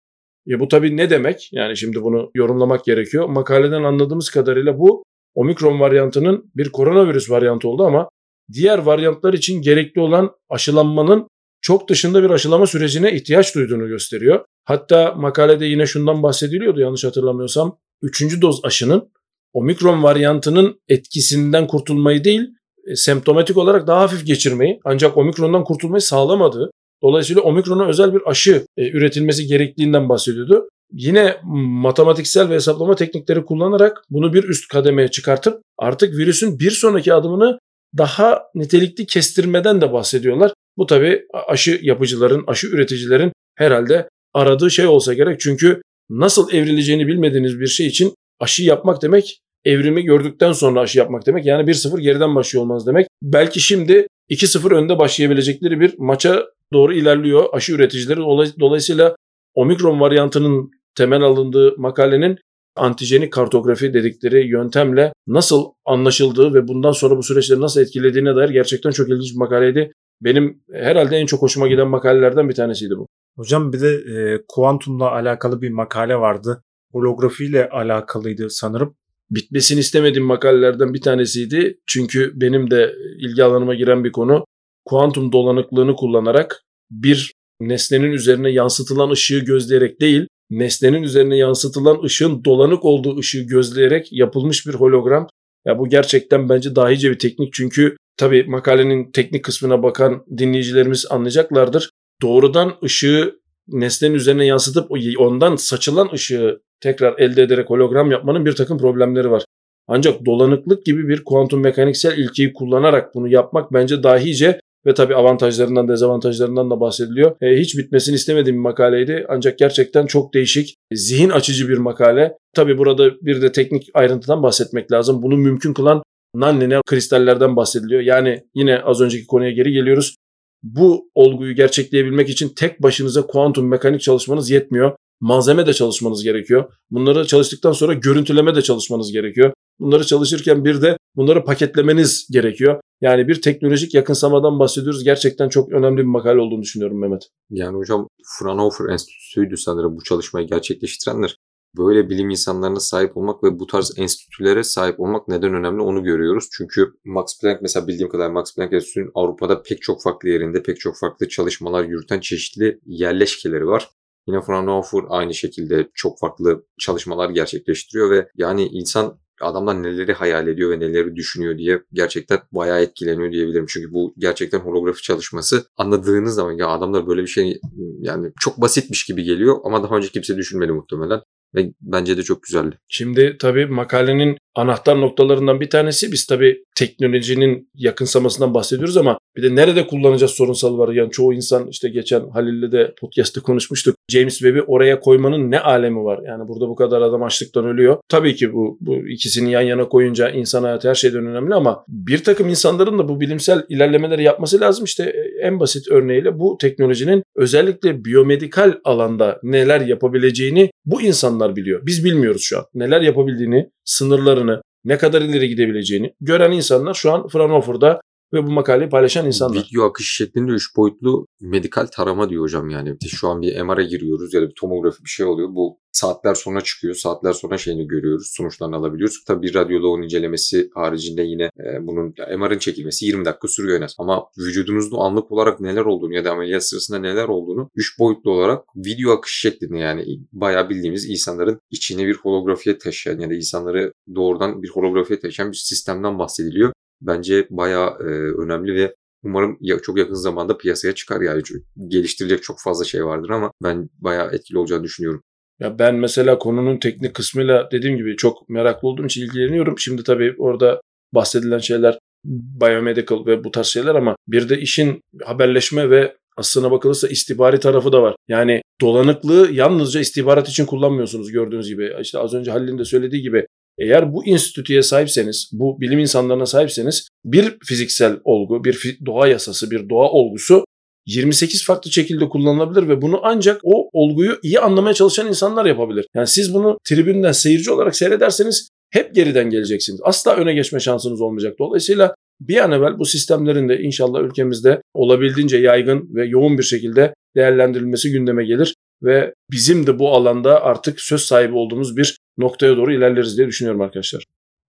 E, 0.48 0.60
bu 0.60 0.68
tabii 0.68 0.96
ne 0.96 1.10
demek? 1.10 1.48
Yani 1.52 1.76
şimdi 1.76 2.02
bunu 2.02 2.30
yorumlamak 2.34 2.84
gerekiyor. 2.84 3.28
Makaleden 3.28 3.82
anladığımız 3.82 4.30
kadarıyla 4.30 4.78
bu 4.78 5.04
Omikron 5.34 5.80
varyantının 5.80 6.50
bir 6.56 6.70
koronavirüs 6.72 7.30
varyantı 7.30 7.68
oldu 7.68 7.84
ama 7.84 8.08
diğer 8.52 8.78
varyantlar 8.78 9.32
için 9.34 9.62
gerekli 9.62 10.00
olan 10.00 10.30
aşılanmanın 10.48 11.28
çok 11.60 11.88
dışında 11.88 12.22
bir 12.22 12.30
aşılama 12.30 12.66
sürecine 12.66 13.12
ihtiyaç 13.12 13.54
duyduğunu 13.54 13.88
gösteriyor. 13.88 14.44
Hatta 14.64 15.14
makalede 15.16 15.66
yine 15.66 15.86
şundan 15.86 16.22
bahsediliyordu 16.22 16.80
yanlış 16.80 17.04
hatırlamıyorsam. 17.04 17.78
Üçüncü 18.02 18.42
doz 18.42 18.60
aşının 18.64 19.10
omikron 19.52 20.02
varyantının 20.02 20.80
etkisinden 20.88 21.66
kurtulmayı 21.66 22.24
değil, 22.24 22.42
e, 22.86 22.96
semptomatik 22.96 23.56
olarak 23.56 23.86
daha 23.86 24.00
hafif 24.00 24.26
geçirmeyi 24.26 24.80
ancak 24.84 25.16
omikrondan 25.16 25.64
kurtulmayı 25.64 26.00
sağlamadığı, 26.00 26.70
dolayısıyla 27.02 27.42
omikrona 27.42 27.86
özel 27.86 28.14
bir 28.14 28.22
aşı 28.30 28.66
e, 28.76 28.90
üretilmesi 28.90 29.46
gerektiğinden 29.46 30.08
bahsediyordu. 30.08 30.68
Yine 30.92 31.36
matematiksel 31.82 32.50
ve 32.50 32.54
hesaplama 32.54 32.94
teknikleri 32.94 33.44
kullanarak 33.44 34.02
bunu 34.10 34.32
bir 34.32 34.44
üst 34.44 34.68
kademeye 34.68 35.08
çıkartıp 35.08 35.62
artık 35.78 36.18
virüsün 36.18 36.58
bir 36.58 36.70
sonraki 36.70 37.14
adımını 37.14 37.58
daha 37.98 38.42
nitelikli 38.54 39.06
kestirmeden 39.06 39.80
de 39.80 39.92
bahsediyorlar. 39.92 40.52
Bu 40.78 40.86
tabii 40.86 41.22
aşı 41.48 41.80
yapıcıların, 41.82 42.44
aşı 42.46 42.66
üreticilerin 42.66 43.32
herhalde 43.56 44.08
aradığı 44.34 44.70
şey 44.70 44.86
olsa 44.86 45.14
gerek. 45.14 45.40
Çünkü 45.40 45.82
nasıl 46.10 46.52
evrileceğini 46.52 47.06
bilmediğiniz 47.06 47.60
bir 47.60 47.66
şey 47.66 47.86
için 47.86 48.14
aşı 48.40 48.62
yapmak 48.62 49.02
demek 49.02 49.38
evrimi 49.64 50.02
gördükten 50.02 50.52
sonra 50.52 50.80
aşı 50.80 50.98
yapmak 50.98 51.26
demek. 51.26 51.46
Yani 51.46 51.70
1-0 51.70 52.00
geriden 52.00 52.34
başlıyor 52.34 52.64
olmanız 52.64 52.86
demek. 52.86 53.06
Belki 53.22 53.60
şimdi 53.60 54.06
2-0 54.30 54.74
önde 54.74 54.98
başlayabilecekleri 54.98 55.80
bir 55.80 55.94
maça 55.98 56.46
doğru 56.72 56.94
ilerliyor 56.94 57.44
aşı 57.52 57.72
üreticileri. 57.72 58.20
Dolayısıyla 58.60 59.16
omikron 59.54 60.00
varyantının 60.00 60.70
temel 60.94 61.22
alındığı 61.22 61.74
makalenin 61.78 62.38
antijenik 62.76 63.32
kartografi 63.32 63.94
dedikleri 63.94 64.48
yöntemle 64.48 65.12
nasıl 65.26 65.64
anlaşıldığı 65.84 66.54
ve 66.54 66.68
bundan 66.68 66.92
sonra 66.92 67.16
bu 67.16 67.22
süreçleri 67.22 67.60
nasıl 67.60 67.80
etkilediğine 67.80 68.36
dair 68.36 68.48
gerçekten 68.48 68.90
çok 68.90 69.08
ilginç 69.08 69.32
bir 69.32 69.38
makaleydi. 69.38 69.92
Benim 70.20 70.62
herhalde 70.72 71.16
en 71.16 71.26
çok 71.26 71.42
hoşuma 71.42 71.68
giden 71.68 71.88
makalelerden 71.88 72.48
bir 72.48 72.54
tanesiydi 72.54 72.94
bu. 72.96 73.06
Hocam 73.36 73.72
bir 73.72 73.80
de 73.80 73.88
e, 73.88 74.42
kuantumla 74.48 75.10
alakalı 75.12 75.62
bir 75.62 75.70
makale 75.70 76.16
vardı. 76.16 76.62
Holografiyle 76.92 77.68
alakalıydı 77.68 78.50
sanırım. 78.50 78.96
Bitmesini 79.30 79.80
istemediğim 79.80 80.26
makalelerden 80.26 80.94
bir 80.94 81.00
tanesiydi. 81.00 81.78
Çünkü 81.86 82.32
benim 82.34 82.70
de 82.70 82.94
ilgi 83.18 83.44
alanıma 83.44 83.74
giren 83.74 84.04
bir 84.04 84.12
konu. 84.12 84.44
Kuantum 84.84 85.32
dolanıklığını 85.32 85.96
kullanarak 85.96 86.62
bir 86.90 87.32
nesnenin 87.60 88.12
üzerine 88.12 88.50
yansıtılan 88.50 89.10
ışığı 89.10 89.38
gözleyerek 89.38 90.00
değil, 90.00 90.26
nesnenin 90.50 91.02
üzerine 91.02 91.36
yansıtılan 91.36 92.02
ışığın 92.02 92.44
dolanık 92.44 92.84
olduğu 92.84 93.18
ışığı 93.18 93.42
gözleyerek 93.42 94.12
yapılmış 94.12 94.66
bir 94.66 94.74
hologram. 94.74 95.28
Ya 95.66 95.78
bu 95.78 95.88
gerçekten 95.88 96.48
bence 96.48 96.76
dahice 96.76 97.10
bir 97.10 97.18
teknik 97.18 97.52
çünkü 97.52 97.96
tabii 98.18 98.44
makalenin 98.44 99.10
teknik 99.12 99.44
kısmına 99.44 99.82
bakan 99.82 100.24
dinleyicilerimiz 100.38 101.06
anlayacaklardır. 101.10 101.90
Doğrudan 102.22 102.74
ışığı 102.84 103.40
nesnenin 103.68 104.14
üzerine 104.14 104.46
yansıtıp 104.46 104.90
ondan 105.18 105.56
saçılan 105.56 106.08
ışığı 106.12 106.60
tekrar 106.80 107.18
elde 107.18 107.42
ederek 107.42 107.70
hologram 107.70 108.10
yapmanın 108.10 108.44
bir 108.46 108.52
takım 108.52 108.78
problemleri 108.78 109.30
var. 109.30 109.44
Ancak 109.88 110.26
dolanıklık 110.26 110.84
gibi 110.84 111.08
bir 111.08 111.24
kuantum 111.24 111.60
mekaniksel 111.60 112.18
ilkeyi 112.18 112.52
kullanarak 112.52 113.14
bunu 113.14 113.28
yapmak 113.28 113.72
bence 113.72 114.02
dahice 114.02 114.60
ve 114.86 114.94
tabii 114.94 115.14
avantajlarından 115.14 115.88
dezavantajlarından 115.88 116.70
da 116.70 116.80
bahsediliyor. 116.80 117.36
E, 117.40 117.60
hiç 117.60 117.78
bitmesini 117.78 118.14
istemediğim 118.14 118.56
bir 118.56 118.62
makaleydi 118.62 119.26
ancak 119.28 119.58
gerçekten 119.58 120.06
çok 120.06 120.34
değişik, 120.34 120.74
zihin 120.92 121.30
açıcı 121.30 121.68
bir 121.68 121.78
makale. 121.78 122.36
Tabii 122.54 122.78
burada 122.78 123.10
bir 123.20 123.42
de 123.42 123.52
teknik 123.52 123.88
ayrıntıdan 123.94 124.42
bahsetmek 124.42 124.92
lazım. 124.92 125.22
Bunu 125.22 125.36
mümkün 125.36 125.74
kılan 125.74 126.02
non 126.34 126.82
kristallerden 126.86 127.56
bahsediliyor. 127.56 128.00
Yani 128.00 128.44
yine 128.54 128.82
az 128.82 129.00
önceki 129.00 129.26
konuya 129.26 129.50
geri 129.50 129.72
geliyoruz. 129.72 130.16
Bu 130.62 131.10
olguyu 131.14 131.54
gerçekleyebilmek 131.54 132.28
için 132.28 132.48
tek 132.48 132.82
başınıza 132.82 133.26
kuantum 133.26 133.68
mekanik 133.68 134.00
çalışmanız 134.00 134.50
yetmiyor. 134.50 134.96
Malzeme 135.20 135.66
de 135.66 135.72
çalışmanız 135.72 136.24
gerekiyor. 136.24 136.72
Bunları 136.90 137.26
çalıştıktan 137.26 137.72
sonra 137.72 137.94
görüntüleme 137.94 138.54
de 138.54 138.62
çalışmanız 138.62 139.12
gerekiyor. 139.12 139.52
Bunları 139.80 140.06
çalışırken 140.06 140.64
bir 140.64 140.82
de 140.82 140.96
bunları 141.16 141.44
paketlemeniz 141.44 142.28
gerekiyor. 142.32 142.80
Yani 143.00 143.28
bir 143.28 143.42
teknolojik 143.42 143.94
yakınsamadan 143.94 144.58
bahsediyoruz. 144.58 145.04
Gerçekten 145.04 145.48
çok 145.48 145.72
önemli 145.72 145.98
bir 145.98 146.06
makale 146.06 146.40
olduğunu 146.40 146.62
düşünüyorum 146.62 147.00
Mehmet. 147.00 147.28
Yani 147.50 147.76
hocam 147.76 148.08
Fraunhofer 148.38 148.92
Enstitüsü'ydü 148.92 149.56
sanırım 149.56 149.96
bu 149.96 150.02
çalışmayı 150.02 150.46
gerçekleştirenler. 150.46 151.36
Böyle 151.76 152.10
bilim 152.10 152.30
insanlarına 152.30 152.80
sahip 152.80 153.16
olmak 153.16 153.44
ve 153.44 153.58
bu 153.58 153.66
tarz 153.66 153.92
enstitülere 153.98 154.64
sahip 154.64 155.00
olmak 155.00 155.28
neden 155.28 155.54
önemli 155.54 155.82
onu 155.82 156.04
görüyoruz. 156.04 156.48
Çünkü 156.52 156.92
Max 157.04 157.40
Planck 157.40 157.62
mesela 157.62 157.86
bildiğim 157.86 158.08
kadar 158.10 158.30
Max 158.30 158.54
Planck 158.54 158.72
Enstitüsü'nün 158.72 159.10
Avrupa'da 159.14 159.62
pek 159.62 159.82
çok 159.82 160.02
farklı 160.02 160.28
yerinde 160.28 160.62
pek 160.62 160.80
çok 160.80 160.96
farklı 160.96 161.28
çalışmalar 161.28 161.84
yürüten 161.84 162.20
çeşitli 162.20 162.80
yerleşkeleri 162.86 163.66
var. 163.66 163.90
Yine 164.26 164.40
Fraunhofer 164.40 165.02
aynı 165.08 165.34
şekilde 165.34 165.88
çok 165.94 166.18
farklı 166.18 166.64
çalışmalar 166.78 167.30
gerçekleştiriyor 167.30 168.10
ve 168.10 168.28
yani 168.36 168.66
insan 168.66 169.18
adamlar 169.40 169.82
neleri 169.82 170.12
hayal 170.12 170.48
ediyor 170.48 170.70
ve 170.70 170.80
neleri 170.80 171.16
düşünüyor 171.16 171.58
diye 171.58 171.82
gerçekten 171.92 172.38
bayağı 172.52 172.80
etkileniyor 172.80 173.32
diyebilirim. 173.32 173.66
Çünkü 173.68 173.92
bu 173.92 174.14
gerçekten 174.18 174.58
holografi 174.58 175.02
çalışması 175.02 175.64
anladığınız 175.76 176.34
zaman 176.34 176.52
ya 176.52 176.68
adamlar 176.68 177.06
böyle 177.06 177.22
bir 177.22 177.26
şey 177.26 177.60
yani 178.00 178.32
çok 178.40 178.60
basitmiş 178.60 179.04
gibi 179.04 179.24
geliyor 179.24 179.56
ama 179.64 179.82
daha 179.82 179.96
önce 179.96 180.08
kimse 180.08 180.36
düşünmedi 180.36 180.72
muhtemelen. 180.72 181.20
Ve 181.54 181.70
bence 181.80 182.16
de 182.16 182.22
çok 182.22 182.42
güzeldi. 182.42 182.78
Şimdi 182.88 183.36
tabii 183.40 183.66
makalenin 183.66 184.38
anahtar 184.54 185.00
noktalarından 185.00 185.60
bir 185.60 185.70
tanesi 185.70 186.12
biz 186.12 186.26
tabii 186.26 186.64
teknolojinin 186.78 187.70
yakınsamasından 187.74 188.54
bahsediyoruz 188.54 188.96
ama 188.96 189.18
bir 189.36 189.42
de 189.42 189.54
nerede 189.54 189.86
kullanacağız 189.86 190.32
sorunsal 190.32 190.78
var. 190.78 190.88
Yani 190.88 191.10
çoğu 191.10 191.34
insan 191.34 191.68
işte 191.68 191.88
geçen 191.88 192.28
Halil'le 192.30 192.72
de 192.72 192.94
podcast'te 193.00 193.40
konuşmuştuk. 193.40 193.96
James 194.08 194.38
Webb'i 194.38 194.62
oraya 194.62 195.00
koymanın 195.00 195.50
ne 195.50 195.60
alemi 195.60 196.04
var? 196.04 196.20
Yani 196.26 196.48
burada 196.48 196.68
bu 196.68 196.74
kadar 196.74 197.02
adam 197.02 197.22
açlıktan 197.22 197.66
ölüyor. 197.66 197.96
Tabii 198.08 198.34
ki 198.34 198.52
bu, 198.52 198.78
bu 198.80 199.08
ikisini 199.08 199.50
yan 199.50 199.60
yana 199.62 199.88
koyunca 199.88 200.30
insan 200.30 200.62
hayatı 200.62 200.88
her 200.88 200.94
şeyden 200.94 201.26
önemli 201.26 201.54
ama 201.54 201.84
bir 201.88 202.24
takım 202.24 202.48
insanların 202.48 202.98
da 202.98 203.08
bu 203.08 203.20
bilimsel 203.20 203.62
ilerlemeleri 203.68 204.22
yapması 204.22 204.60
lazım. 204.60 204.84
İşte 204.84 205.14
en 205.42 205.60
basit 205.60 205.88
örneğiyle 205.90 206.38
bu 206.38 206.56
teknolojinin 206.60 207.22
özellikle 207.36 208.04
biyomedikal 208.04 208.72
alanda 208.84 209.40
neler 209.42 209.80
yapabileceğini 209.80 210.70
bu 210.84 211.02
insanlar 211.02 211.56
biliyor. 211.56 211.80
Biz 211.86 212.04
bilmiyoruz 212.04 212.42
şu 212.42 212.58
an. 212.58 212.64
Neler 212.74 213.00
yapabildiğini, 213.00 213.70
sınırlarını, 213.84 214.60
ne 214.88 214.98
kadar 214.98 215.22
ileri 215.22 215.48
gidebileceğini 215.48 216.14
gören 216.20 216.52
insanlar 216.52 216.94
şu 216.94 217.12
an 217.12 217.28
Fraunhofer'da 217.28 218.00
ve 218.32 218.46
bu 218.46 218.50
makaleyi 218.50 218.90
paylaşan 218.90 219.26
insanlar. 219.26 219.58
Video 219.58 219.84
akış 219.84 220.16
şeklinde 220.16 220.52
3 220.52 220.76
boyutlu 220.76 221.26
medikal 221.40 221.86
tarama 221.86 222.30
diyor 222.30 222.42
hocam 222.42 222.70
yani. 222.70 222.96
Şu 223.08 223.28
an 223.28 223.42
bir 223.42 223.62
MR'a 223.62 223.82
giriyoruz 223.82 224.34
ya 224.34 224.42
da 224.42 224.48
bir 224.48 224.54
tomografi 224.54 225.04
bir 225.04 225.08
şey 225.10 225.26
oluyor. 225.26 225.48
Bu 225.54 225.78
saatler 225.92 226.34
sonra 226.34 226.60
çıkıyor. 226.60 226.94
Saatler 226.94 227.32
sonra 227.32 227.58
şeyini 227.58 227.86
görüyoruz. 227.86 228.30
Sonuçlarını 228.36 228.76
alabiliyoruz. 228.76 229.24
Tabii 229.26 229.42
bir 229.42 229.54
radyoloğun 229.54 230.02
incelemesi 230.02 230.70
haricinde 230.74 231.22
yine 231.22 231.42
e, 231.44 231.86
bunun 231.86 232.14
MR'ın 232.38 232.58
çekilmesi 232.58 233.06
20 233.06 233.24
dakika 233.24 233.48
sürüyor 233.48 233.78
en 233.78 233.84
az. 233.84 233.94
Ama 233.98 234.24
vücudunuzda 234.38 234.96
anlık 234.96 235.32
olarak 235.32 235.60
neler 235.60 235.84
olduğunu 235.84 236.14
ya 236.14 236.24
da 236.24 236.30
ameliyat 236.30 236.64
sırasında 236.64 236.98
neler 236.98 237.28
olduğunu 237.28 237.70
3 237.74 237.98
boyutlu 237.98 238.30
olarak 238.30 238.64
video 238.76 239.12
akış 239.12 239.40
şeklinde 239.40 239.78
yani 239.78 240.04
bayağı 240.32 240.70
bildiğimiz 240.70 241.10
insanların 241.10 241.60
içine 241.70 242.06
bir 242.06 242.14
holografiye 242.14 242.78
taşıyan 242.78 243.18
ya 243.18 243.30
da 243.30 243.34
insanları 243.34 243.92
doğrudan 244.14 244.62
bir 244.62 244.68
holografiye 244.68 245.20
taşıyan 245.20 245.52
bir 245.52 245.56
sistemden 245.56 246.18
bahsediliyor 246.18 246.72
bence 247.00 247.46
bayağı 247.50 247.90
e, 248.00 248.04
önemli 248.42 248.74
ve 248.74 248.94
umarım 249.22 249.58
ya, 249.60 249.78
çok 249.78 249.98
yakın 249.98 250.14
zamanda 250.14 250.58
piyasaya 250.58 250.94
çıkar 250.94 251.20
yani 251.20 251.42
geliştirecek 251.88 252.42
çok 252.42 252.60
fazla 252.60 252.84
şey 252.84 253.04
vardır 253.04 253.30
ama 253.30 253.52
ben 253.62 253.88
bayağı 253.98 254.34
etkili 254.34 254.58
olacağını 254.58 254.84
düşünüyorum. 254.84 255.22
Ya 255.60 255.78
ben 255.78 255.94
mesela 255.94 256.38
konunun 256.38 256.78
teknik 256.78 257.14
kısmıyla 257.14 257.68
dediğim 257.72 257.96
gibi 257.96 258.16
çok 258.16 258.48
meraklı 258.48 258.88
olduğum 258.88 259.06
için 259.06 259.22
ilgileniyorum. 259.22 259.78
Şimdi 259.78 260.02
tabii 260.02 260.34
orada 260.38 260.80
bahsedilen 261.12 261.58
şeyler 261.58 261.98
biomedical 262.24 263.26
ve 263.26 263.44
bu 263.44 263.50
tarz 263.50 263.66
şeyler 263.66 263.94
ama 263.94 264.16
bir 264.28 264.48
de 264.48 264.58
işin 264.60 265.00
haberleşme 265.24 265.90
ve 265.90 266.16
aslına 266.36 266.70
bakılırsa 266.70 267.08
istihbari 267.08 267.60
tarafı 267.60 267.92
da 267.92 268.02
var. 268.02 268.16
Yani 268.28 268.62
dolanıklığı 268.80 269.48
yalnızca 269.52 270.00
istihbarat 270.00 270.48
için 270.48 270.66
kullanmıyorsunuz 270.66 271.32
gördüğünüz 271.32 271.68
gibi. 271.68 271.92
İşte 272.00 272.18
az 272.18 272.34
önce 272.34 272.50
Halil'in 272.50 272.78
de 272.78 272.84
söylediği 272.84 273.22
gibi 273.22 273.46
eğer 273.78 274.12
bu 274.12 274.24
enstitüye 274.26 274.82
sahipseniz, 274.82 275.50
bu 275.52 275.80
bilim 275.80 275.98
insanlarına 275.98 276.46
sahipseniz 276.46 277.08
bir 277.24 277.56
fiziksel 277.64 278.16
olgu, 278.24 278.64
bir 278.64 278.98
doğa 279.06 279.28
yasası, 279.28 279.70
bir 279.70 279.88
doğa 279.88 280.10
olgusu 280.10 280.64
28 281.06 281.64
farklı 281.64 281.92
şekilde 281.92 282.28
kullanılabilir 282.28 282.88
ve 282.88 283.02
bunu 283.02 283.20
ancak 283.22 283.60
o 283.64 283.90
olguyu 283.92 284.38
iyi 284.42 284.60
anlamaya 284.60 284.94
çalışan 284.94 285.28
insanlar 285.28 285.66
yapabilir. 285.66 286.06
Yani 286.14 286.26
siz 286.26 286.54
bunu 286.54 286.78
tribünden 286.84 287.32
seyirci 287.32 287.70
olarak 287.70 287.96
seyrederseniz 287.96 288.68
hep 288.90 289.14
geriden 289.14 289.50
geleceksiniz. 289.50 290.00
Asla 290.04 290.36
öne 290.36 290.54
geçme 290.54 290.80
şansınız 290.80 291.20
olmayacak. 291.20 291.54
Dolayısıyla 291.58 292.14
bir 292.40 292.56
an 292.56 292.72
evvel 292.72 292.98
bu 292.98 293.04
sistemlerin 293.04 293.68
de 293.68 293.80
inşallah 293.80 294.20
ülkemizde 294.20 294.82
olabildiğince 294.94 295.58
yaygın 295.58 296.14
ve 296.14 296.26
yoğun 296.26 296.58
bir 296.58 296.62
şekilde 296.62 297.14
değerlendirilmesi 297.36 298.10
gündeme 298.10 298.44
gelir 298.44 298.74
ve 299.02 299.34
bizim 299.50 299.86
de 299.86 299.98
bu 299.98 300.08
alanda 300.08 300.62
artık 300.62 301.00
söz 301.00 301.20
sahibi 301.20 301.54
olduğumuz 301.54 301.96
bir 301.96 302.16
noktaya 302.38 302.76
doğru 302.76 302.92
ilerleriz 302.92 303.38
diye 303.38 303.46
düşünüyorum 303.46 303.80
arkadaşlar. 303.80 304.24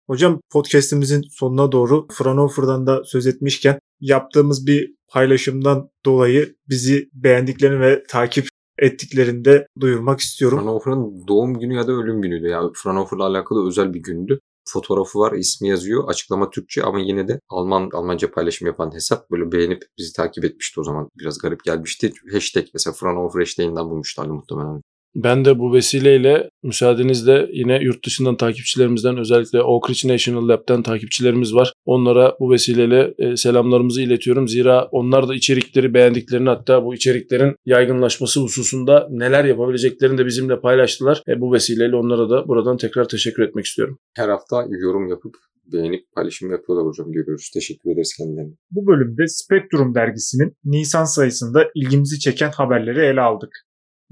Hocam 0.08 0.39
podcast'imizin 0.51 1.21
sonuna 1.32 1.71
doğru 1.71 2.08
Fraunhofer'dan 2.12 2.88
da 2.88 3.04
söz 3.04 3.28
etmişken 3.28 3.80
yaptığımız 3.99 4.67
bir 4.67 4.95
paylaşımdan 5.08 5.89
dolayı 6.06 6.56
bizi 6.69 7.10
beğendiklerini 7.13 7.80
ve 7.80 8.04
takip 8.04 8.47
ettiklerini 8.80 9.45
de 9.45 9.67
duyurmak 9.80 10.19
istiyorum. 10.19 10.60
Fraunhofer'ın 10.60 11.28
doğum 11.28 11.60
günü 11.60 11.75
ya 11.75 11.88
da 11.88 11.91
ölüm 11.91 12.21
günüydü. 12.21 12.47
Yani 12.47 12.71
Fraunhofer'la 12.75 13.23
alakalı 13.23 13.67
özel 13.67 13.93
bir 13.93 13.99
gündü. 13.99 14.39
Fotoğrafı 14.67 15.19
var, 15.19 15.34
ismi 15.34 15.69
yazıyor. 15.69 16.10
Açıklama 16.10 16.49
Türkçe 16.49 16.84
ama 16.84 16.99
yine 16.99 17.28
de 17.28 17.39
Alman 17.49 17.89
Almanca 17.93 18.32
paylaşım 18.32 18.67
yapan 18.67 18.93
hesap 18.93 19.32
böyle 19.32 19.51
beğenip 19.51 19.84
bizi 19.97 20.13
takip 20.13 20.45
etmişti 20.45 20.80
o 20.80 20.84
zaman. 20.84 21.10
Biraz 21.19 21.38
garip 21.38 21.63
gelmişti. 21.63 22.12
Hashtag 22.34 22.65
mesela 22.73 22.93
Fraunhofer 22.93 23.39
hashtag'inden 23.39 23.89
bulmuşlardı 23.89 24.34
muhtemelen. 24.34 24.82
Ben 25.15 25.45
de 25.45 25.60
bu 25.60 25.73
vesileyle 25.73 26.49
müsaadenizle 26.63 27.49
yine 27.54 27.80
yurt 27.82 28.06
dışından 28.06 28.38
takipçilerimizden 28.38 29.17
özellikle 29.17 29.62
Oak 29.62 29.89
Ridge 29.89 30.13
National 30.13 30.47
Lab'den 30.47 30.84
takipçilerimiz 30.84 31.56
var. 31.56 31.73
Onlara 31.86 32.36
bu 32.39 32.51
vesileyle 32.51 33.13
e, 33.17 33.38
selamlarımızı 33.38 34.01
iletiyorum. 34.01 34.47
Zira 34.47 34.88
onlar 34.91 35.28
da 35.28 35.36
içerikleri 35.36 35.93
beğendiklerini 35.93 36.49
hatta 36.49 36.86
bu 36.86 36.95
içeriklerin 36.95 37.56
yaygınlaşması 37.65 38.39
hususunda 38.39 39.08
neler 39.12 39.45
yapabileceklerini 39.45 40.17
de 40.17 40.25
bizimle 40.25 40.60
paylaştılar. 40.60 41.21
E, 41.28 41.41
bu 41.41 41.54
vesileyle 41.54 41.95
onlara 41.95 42.30
da 42.30 42.47
buradan 42.47 42.78
tekrar 42.78 43.08
teşekkür 43.08 43.43
etmek 43.43 43.65
istiyorum. 43.65 43.97
Her 44.15 44.30
hafta 44.30 44.65
yorum 44.82 45.08
yapıp 45.08 45.36
beğenip 45.73 46.06
paylaşım 46.15 46.51
yapıyorlar 46.51 46.88
hocam 46.88 47.12
görüyoruz. 47.12 47.51
Teşekkür 47.54 47.91
ederiz 47.91 48.15
kendilerine. 48.17 48.54
Bu 48.71 48.88
bölümde 48.88 49.28
Spektrum 49.28 49.95
dergisinin 49.95 50.54
Nisan 50.63 51.06
sayısında 51.06 51.65
ilgimizi 51.75 52.19
çeken 52.19 52.51
haberleri 52.51 52.99
ele 52.99 53.21
aldık. 53.21 53.64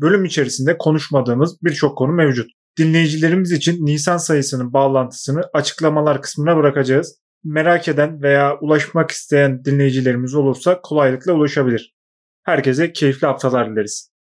Bölüm 0.04 0.26
içerisinde 0.26 0.78
konuşmadığımız 0.78 1.64
birçok 1.64 1.98
konu 1.98 2.12
mevcut. 2.12 2.52
Dinleyicilerimiz 2.78 3.52
için 3.52 3.86
Nisan 3.86 4.18
sayısının 4.18 4.74
bağlantısını 4.74 5.42
açıklamalar 5.54 6.22
kısmına 6.22 6.58
bırakacağız. 6.58 7.20
Merak 7.44 7.88
eden 7.88 8.22
veya 8.22 8.58
ulaşmak 8.60 9.12
isteyen 9.12 9.66
dinleyicilerimiz 9.66 10.36
olursa 10.36 10.82
kolaylıkla 10.82 11.34
ulaşabilir. 11.34 11.96
Herkese 12.44 12.94
keyifli 12.94 13.28
haftalar 13.28 13.72
dileriz. 13.72 14.13